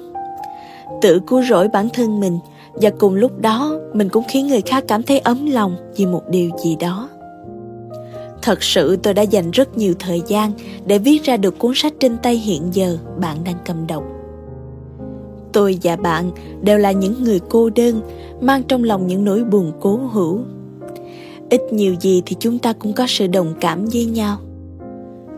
Tự 1.03 1.21
cứu 1.27 1.43
rỗi 1.43 1.69
bản 1.69 1.89
thân 1.89 2.21
mình 2.21 2.39
và 2.75 2.91
cùng 2.99 3.15
lúc 3.15 3.41
đó 3.41 3.79
mình 3.95 4.09
cũng 4.09 4.25
khiến 4.29 4.47
người 4.47 4.63
khác 4.67 4.85
cảm 4.89 5.03
thấy 5.03 5.19
ấm 5.19 5.51
lòng 5.51 5.77
vì 5.97 6.07
một 6.07 6.23
điều 6.29 6.51
gì 6.65 6.77
đó. 6.81 7.09
Thật 8.43 8.63
sự 8.63 8.97
tôi 8.97 9.15
đã 9.15 9.23
dành 9.23 9.51
rất 9.51 9.79
nhiều 9.79 9.95
thời 9.99 10.23
gian 10.27 10.53
để 10.87 10.99
viết 10.99 11.25
ra 11.25 11.37
được 11.37 11.59
cuốn 11.59 11.73
sách 11.75 11.93
trên 12.01 12.17
tay 12.23 12.35
hiện 12.35 12.63
giờ 12.73 12.99
bạn 13.21 13.45
đang 13.45 13.57
cầm 13.67 13.87
đọc. 13.87 14.05
Tôi 15.53 15.79
và 15.83 15.97
bạn 15.97 16.31
đều 16.63 16.79
là 16.79 16.93
những 16.93 17.25
người 17.25 17.41
cô 17.49 17.71
đơn, 17.71 18.01
mang 18.41 18.63
trong 18.63 18.85
lòng 18.85 19.07
những 19.07 19.25
nỗi 19.25 19.45
buồn 19.45 19.73
cố 19.81 19.97
hữu. 19.97 20.41
Ít 21.51 21.61
nhiều 21.73 21.95
gì 22.01 22.23
thì 22.27 22.37
chúng 22.41 22.59
ta 22.59 22.73
cũng 22.73 22.93
có 22.93 23.07
sự 23.09 23.27
đồng 23.27 23.55
cảm 23.61 23.85
với 23.93 24.05
nhau. 24.05 24.39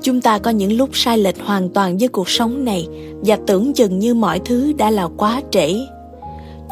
Chúng 0.02 0.20
ta 0.20 0.38
có 0.38 0.50
những 0.50 0.72
lúc 0.72 0.90
sai 0.92 1.18
lệch 1.18 1.40
hoàn 1.40 1.68
toàn 1.68 1.98
với 1.98 2.08
cuộc 2.08 2.28
sống 2.28 2.64
này 2.64 2.88
và 3.24 3.38
tưởng 3.46 3.72
chừng 3.72 3.98
như 3.98 4.14
mọi 4.14 4.40
thứ 4.44 4.72
đã 4.72 4.90
là 4.90 5.08
quá 5.16 5.42
trễ. 5.50 5.74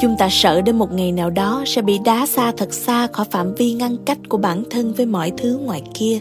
Chúng 0.00 0.16
ta 0.18 0.28
sợ 0.30 0.62
đến 0.62 0.78
một 0.78 0.92
ngày 0.92 1.12
nào 1.12 1.30
đó 1.30 1.64
sẽ 1.66 1.82
bị 1.82 1.98
đá 2.04 2.26
xa 2.26 2.52
thật 2.56 2.72
xa 2.72 3.06
khỏi 3.06 3.26
phạm 3.30 3.54
vi 3.54 3.72
ngăn 3.72 3.96
cách 4.04 4.18
của 4.28 4.38
bản 4.38 4.64
thân 4.70 4.92
với 4.92 5.06
mọi 5.06 5.32
thứ 5.36 5.58
ngoài 5.58 5.82
kia. 5.94 6.20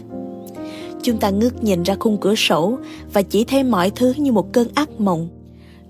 Chúng 1.02 1.18
ta 1.18 1.30
ngước 1.30 1.64
nhìn 1.64 1.82
ra 1.82 1.94
khung 2.00 2.18
cửa 2.20 2.34
sổ 2.34 2.78
và 3.12 3.22
chỉ 3.22 3.44
thấy 3.44 3.64
mọi 3.64 3.90
thứ 3.90 4.14
như 4.16 4.32
một 4.32 4.52
cơn 4.52 4.68
ác 4.74 5.00
mộng. 5.00 5.28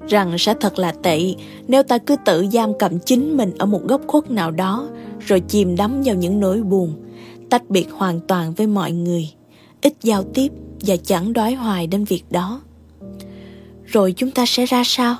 Rằng 0.08 0.38
sẽ 0.38 0.54
thật 0.60 0.78
là 0.78 0.92
tệ 1.02 1.34
nếu 1.68 1.82
ta 1.82 1.98
cứ 1.98 2.16
tự 2.24 2.46
giam 2.52 2.78
cầm 2.78 2.98
chính 2.98 3.36
mình 3.36 3.52
ở 3.58 3.66
một 3.66 3.80
góc 3.84 4.00
khuất 4.06 4.30
nào 4.30 4.50
đó 4.50 4.88
rồi 5.20 5.40
chìm 5.40 5.76
đắm 5.76 6.02
vào 6.04 6.14
những 6.14 6.40
nỗi 6.40 6.62
buồn, 6.62 6.94
tách 7.50 7.70
biệt 7.70 7.86
hoàn 7.92 8.20
toàn 8.20 8.54
với 8.54 8.66
mọi 8.66 8.92
người, 8.92 9.28
ít 9.80 9.94
giao 10.02 10.22
tiếp 10.22 10.48
và 10.80 10.96
chẳng 10.96 11.32
đói 11.32 11.54
hoài 11.54 11.86
đến 11.86 12.04
việc 12.04 12.24
đó. 12.30 12.60
Rồi 13.84 14.14
chúng 14.16 14.30
ta 14.30 14.46
sẽ 14.46 14.66
ra 14.66 14.82
sao? 14.86 15.16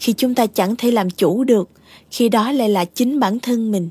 Khi 0.00 0.12
chúng 0.12 0.34
ta 0.34 0.46
chẳng 0.46 0.76
thể 0.76 0.90
làm 0.90 1.10
chủ 1.10 1.44
được, 1.44 1.70
khi 2.10 2.28
đó 2.28 2.52
lại 2.52 2.68
là 2.68 2.84
chính 2.84 3.20
bản 3.20 3.40
thân 3.40 3.72
mình. 3.72 3.88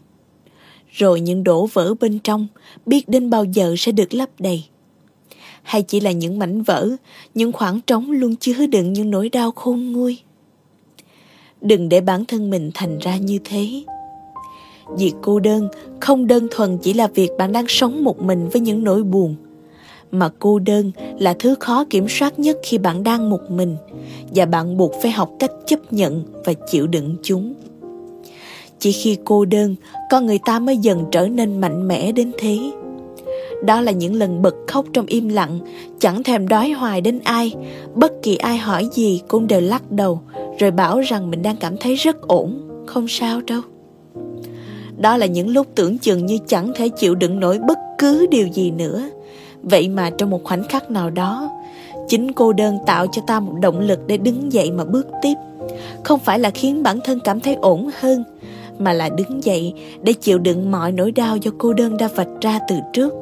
Rồi 0.91 1.21
những 1.21 1.43
đổ 1.43 1.65
vỡ 1.65 1.93
bên 1.99 2.19
trong, 2.19 2.47
biết 2.85 3.09
đến 3.09 3.29
bao 3.29 3.43
giờ 3.43 3.75
sẽ 3.77 3.91
được 3.91 4.13
lấp 4.13 4.29
đầy. 4.39 4.63
Hay 5.63 5.81
chỉ 5.81 5.99
là 5.99 6.11
những 6.11 6.39
mảnh 6.39 6.63
vỡ, 6.63 6.89
những 7.33 7.51
khoảng 7.51 7.81
trống 7.81 8.11
luôn 8.11 8.35
chứa 8.35 8.65
đựng 8.65 8.93
những 8.93 9.11
nỗi 9.11 9.29
đau 9.29 9.51
khôn 9.51 9.91
nguôi. 9.91 10.19
Đừng 11.61 11.89
để 11.89 12.01
bản 12.01 12.25
thân 12.25 12.49
mình 12.49 12.71
thành 12.73 12.99
ra 12.99 13.17
như 13.17 13.39
thế. 13.43 13.83
Việc 14.97 15.13
cô 15.21 15.39
đơn 15.39 15.67
không 15.99 16.27
đơn 16.27 16.47
thuần 16.51 16.77
chỉ 16.77 16.93
là 16.93 17.07
việc 17.07 17.29
bạn 17.37 17.51
đang 17.51 17.65
sống 17.67 18.03
một 18.03 18.21
mình 18.21 18.49
với 18.49 18.61
những 18.61 18.83
nỗi 18.83 19.03
buồn 19.03 19.35
mà 20.11 20.29
cô 20.39 20.59
đơn 20.59 20.91
là 21.19 21.35
thứ 21.39 21.55
khó 21.59 21.85
kiểm 21.89 22.05
soát 22.09 22.39
nhất 22.39 22.57
khi 22.63 22.77
bạn 22.77 23.03
đang 23.03 23.29
một 23.29 23.41
mình, 23.49 23.75
và 24.35 24.45
bạn 24.45 24.77
buộc 24.77 24.93
phải 25.01 25.11
học 25.11 25.31
cách 25.39 25.51
chấp 25.65 25.93
nhận 25.93 26.23
và 26.45 26.53
chịu 26.53 26.87
đựng 26.87 27.15
chúng. 27.23 27.53
Chỉ 28.79 28.91
khi 28.91 29.17
cô 29.25 29.45
đơn, 29.45 29.75
con 30.11 30.25
người 30.25 30.39
ta 30.45 30.59
mới 30.59 30.77
dần 30.77 31.05
trở 31.11 31.27
nên 31.27 31.61
mạnh 31.61 31.87
mẽ 31.87 32.11
đến 32.11 32.31
thế. 32.37 32.59
Đó 33.63 33.81
là 33.81 33.91
những 33.91 34.13
lần 34.13 34.41
bật 34.41 34.55
khóc 34.67 34.85
trong 34.93 35.05
im 35.05 35.29
lặng, 35.29 35.59
chẳng 35.99 36.23
thèm 36.23 36.47
đói 36.47 36.71
hoài 36.71 37.01
đến 37.01 37.19
ai. 37.23 37.53
Bất 37.95 38.11
kỳ 38.23 38.35
ai 38.35 38.57
hỏi 38.57 38.89
gì 38.93 39.21
cũng 39.27 39.47
đều 39.47 39.61
lắc 39.61 39.91
đầu, 39.91 40.21
rồi 40.59 40.71
bảo 40.71 40.99
rằng 40.99 41.31
mình 41.31 41.41
đang 41.41 41.55
cảm 41.55 41.77
thấy 41.77 41.95
rất 41.95 42.21
ổn, 42.21 42.61
không 42.85 43.07
sao 43.07 43.41
đâu. 43.41 43.61
Đó 44.97 45.17
là 45.17 45.25
những 45.25 45.49
lúc 45.49 45.67
tưởng 45.75 45.97
chừng 45.97 46.25
như 46.25 46.37
chẳng 46.47 46.71
thể 46.75 46.89
chịu 46.89 47.15
đựng 47.15 47.39
nổi 47.39 47.59
bất 47.67 47.77
cứ 47.97 48.27
điều 48.31 48.47
gì 48.47 48.71
nữa. 48.71 49.09
Vậy 49.69 49.89
mà 49.89 50.09
trong 50.09 50.29
một 50.29 50.43
khoảnh 50.43 50.63
khắc 50.69 50.91
nào 50.91 51.09
đó, 51.09 51.51
chính 52.07 52.33
cô 52.33 52.53
đơn 52.53 52.77
tạo 52.85 53.07
cho 53.07 53.21
ta 53.27 53.39
một 53.39 53.53
động 53.61 53.79
lực 53.79 53.99
để 54.07 54.17
đứng 54.17 54.53
dậy 54.53 54.71
mà 54.71 54.83
bước 54.83 55.07
tiếp. 55.21 55.33
Không 56.03 56.19
phải 56.19 56.39
là 56.39 56.49
khiến 56.49 56.83
bản 56.83 56.99
thân 57.03 57.19
cảm 57.23 57.39
thấy 57.39 57.55
ổn 57.55 57.89
hơn, 57.99 58.23
mà 58.79 58.93
là 58.93 59.09
đứng 59.09 59.43
dậy 59.43 59.73
để 60.01 60.13
chịu 60.13 60.37
đựng 60.37 60.71
mọi 60.71 60.91
nỗi 60.91 61.11
đau 61.11 61.37
do 61.37 61.51
cô 61.57 61.73
đơn 61.73 61.97
đã 61.97 62.09
vạch 62.15 62.27
ra 62.41 62.59
từ 62.67 62.75
trước, 62.93 63.13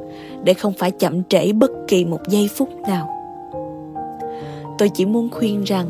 để 0.44 0.54
không 0.54 0.72
phải 0.72 0.90
chậm 0.90 1.24
trễ 1.24 1.52
bất 1.52 1.70
kỳ 1.88 2.04
một 2.04 2.20
giây 2.28 2.48
phút 2.56 2.68
nào. 2.88 3.08
Tôi 4.78 4.88
chỉ 4.88 5.04
muốn 5.04 5.28
khuyên 5.30 5.64
rằng, 5.64 5.86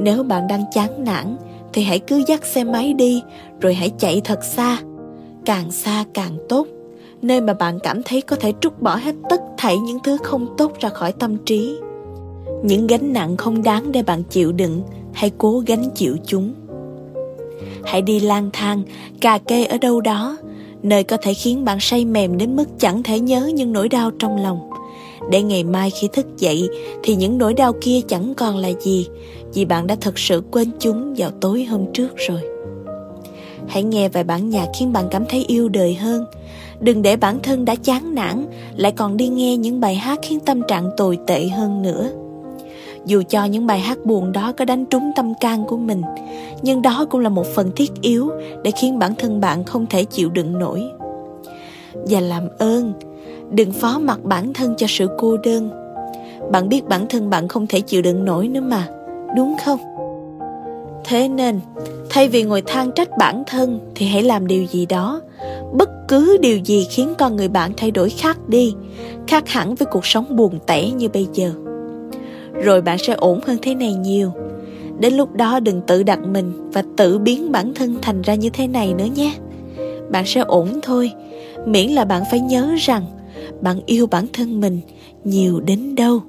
nếu 0.00 0.22
bạn 0.22 0.46
đang 0.48 0.64
chán 0.72 1.04
nản, 1.04 1.36
thì 1.72 1.82
hãy 1.82 1.98
cứ 1.98 2.22
dắt 2.26 2.44
xe 2.44 2.64
máy 2.64 2.94
đi, 2.94 3.22
rồi 3.60 3.74
hãy 3.74 3.90
chạy 3.98 4.20
thật 4.24 4.44
xa. 4.44 4.78
Càng 5.44 5.70
xa 5.70 6.04
càng 6.14 6.36
tốt 6.48 6.66
nơi 7.22 7.40
mà 7.40 7.54
bạn 7.54 7.78
cảm 7.82 8.02
thấy 8.02 8.20
có 8.20 8.36
thể 8.36 8.52
trút 8.60 8.80
bỏ 8.80 8.96
hết 8.96 9.14
tất 9.30 9.40
thảy 9.58 9.78
những 9.78 9.98
thứ 10.04 10.16
không 10.22 10.54
tốt 10.58 10.72
ra 10.80 10.88
khỏi 10.88 11.12
tâm 11.12 11.36
trí. 11.44 11.78
Những 12.62 12.86
gánh 12.86 13.12
nặng 13.12 13.36
không 13.36 13.62
đáng 13.62 13.92
để 13.92 14.02
bạn 14.02 14.22
chịu 14.22 14.52
đựng, 14.52 14.82
hãy 15.12 15.30
cố 15.38 15.62
gánh 15.66 15.90
chịu 15.94 16.16
chúng. 16.26 16.54
Hãy 17.84 18.02
đi 18.02 18.20
lang 18.20 18.50
thang, 18.52 18.82
cà 19.20 19.38
kê 19.38 19.64
ở 19.64 19.78
đâu 19.78 20.00
đó, 20.00 20.36
nơi 20.82 21.02
có 21.02 21.16
thể 21.16 21.34
khiến 21.34 21.64
bạn 21.64 21.80
say 21.80 22.04
mềm 22.04 22.38
đến 22.38 22.56
mức 22.56 22.68
chẳng 22.78 23.02
thể 23.02 23.20
nhớ 23.20 23.50
những 23.54 23.72
nỗi 23.72 23.88
đau 23.88 24.10
trong 24.10 24.42
lòng. 24.42 24.70
Để 25.30 25.42
ngày 25.42 25.64
mai 25.64 25.90
khi 25.90 26.08
thức 26.12 26.26
dậy, 26.38 26.68
thì 27.02 27.16
những 27.16 27.38
nỗi 27.38 27.54
đau 27.54 27.72
kia 27.80 28.00
chẳng 28.08 28.34
còn 28.34 28.56
là 28.56 28.70
gì, 28.80 29.08
vì 29.54 29.64
bạn 29.64 29.86
đã 29.86 29.96
thật 30.00 30.18
sự 30.18 30.42
quên 30.50 30.70
chúng 30.78 31.14
vào 31.16 31.30
tối 31.40 31.64
hôm 31.64 31.92
trước 31.92 32.16
rồi. 32.16 32.40
Hãy 33.68 33.82
nghe 33.82 34.08
vài 34.08 34.24
bản 34.24 34.50
nhạc 34.50 34.66
khiến 34.78 34.92
bạn 34.92 35.04
cảm 35.10 35.24
thấy 35.28 35.44
yêu 35.48 35.68
đời 35.68 35.94
hơn 35.94 36.24
đừng 36.80 37.02
để 37.02 37.16
bản 37.16 37.38
thân 37.42 37.64
đã 37.64 37.74
chán 37.74 38.14
nản, 38.14 38.46
lại 38.76 38.92
còn 38.92 39.16
đi 39.16 39.28
nghe 39.28 39.56
những 39.56 39.80
bài 39.80 39.94
hát 39.94 40.18
khiến 40.22 40.40
tâm 40.40 40.62
trạng 40.68 40.90
tồi 40.96 41.18
tệ 41.26 41.48
hơn 41.48 41.82
nữa. 41.82 42.10
Dù 43.04 43.22
cho 43.28 43.44
những 43.44 43.66
bài 43.66 43.80
hát 43.80 43.98
buồn 44.04 44.32
đó 44.32 44.52
có 44.52 44.64
đánh 44.64 44.86
trúng 44.86 45.10
tâm 45.16 45.32
can 45.40 45.64
của 45.64 45.76
mình, 45.76 46.02
nhưng 46.62 46.82
đó 46.82 47.06
cũng 47.10 47.20
là 47.20 47.28
một 47.28 47.46
phần 47.46 47.70
thiết 47.76 47.92
yếu 48.02 48.30
để 48.64 48.70
khiến 48.70 48.98
bản 48.98 49.14
thân 49.18 49.40
bạn 49.40 49.64
không 49.64 49.86
thể 49.86 50.04
chịu 50.04 50.28
đựng 50.28 50.58
nổi. 50.58 50.82
Và 51.92 52.20
làm 52.20 52.42
ơn, 52.58 52.92
đừng 53.50 53.72
phó 53.72 53.98
mặc 53.98 54.18
bản 54.24 54.52
thân 54.52 54.74
cho 54.78 54.86
sự 54.86 55.08
cô 55.18 55.36
đơn. 55.36 55.70
Bạn 56.52 56.68
biết 56.68 56.84
bản 56.88 57.06
thân 57.08 57.30
bạn 57.30 57.48
không 57.48 57.66
thể 57.66 57.80
chịu 57.80 58.02
đựng 58.02 58.24
nổi 58.24 58.48
nữa 58.48 58.60
mà, 58.60 58.88
đúng 59.36 59.56
không? 59.64 59.95
Thế 61.06 61.28
nên, 61.28 61.60
thay 62.10 62.28
vì 62.28 62.42
ngồi 62.42 62.62
than 62.62 62.92
trách 62.92 63.08
bản 63.18 63.42
thân 63.46 63.80
thì 63.94 64.06
hãy 64.06 64.22
làm 64.22 64.46
điều 64.46 64.64
gì 64.64 64.86
đó. 64.86 65.20
Bất 65.72 65.90
cứ 66.08 66.36
điều 66.40 66.58
gì 66.58 66.86
khiến 66.90 67.14
con 67.18 67.36
người 67.36 67.48
bạn 67.48 67.72
thay 67.76 67.90
đổi 67.90 68.10
khác 68.10 68.48
đi, 68.48 68.74
khác 69.26 69.48
hẳn 69.48 69.74
với 69.74 69.86
cuộc 69.90 70.06
sống 70.06 70.36
buồn 70.36 70.58
tẻ 70.66 70.90
như 70.90 71.08
bây 71.08 71.26
giờ. 71.32 71.52
Rồi 72.62 72.82
bạn 72.82 72.98
sẽ 72.98 73.12
ổn 73.12 73.40
hơn 73.46 73.58
thế 73.62 73.74
này 73.74 73.94
nhiều. 73.94 74.32
Đến 74.98 75.14
lúc 75.14 75.32
đó 75.32 75.60
đừng 75.60 75.80
tự 75.86 76.02
đặt 76.02 76.18
mình 76.32 76.70
và 76.72 76.82
tự 76.96 77.18
biến 77.18 77.52
bản 77.52 77.74
thân 77.74 77.96
thành 78.02 78.22
ra 78.22 78.34
như 78.34 78.50
thế 78.50 78.66
này 78.66 78.94
nữa 78.94 79.08
nhé. 79.14 79.34
Bạn 80.10 80.26
sẽ 80.26 80.40
ổn 80.40 80.68
thôi, 80.82 81.12
miễn 81.66 81.90
là 81.90 82.04
bạn 82.04 82.22
phải 82.30 82.40
nhớ 82.40 82.74
rằng 82.78 83.04
bạn 83.60 83.80
yêu 83.86 84.06
bản 84.06 84.26
thân 84.32 84.60
mình 84.60 84.80
nhiều 85.24 85.60
đến 85.60 85.94
đâu. 85.94 86.20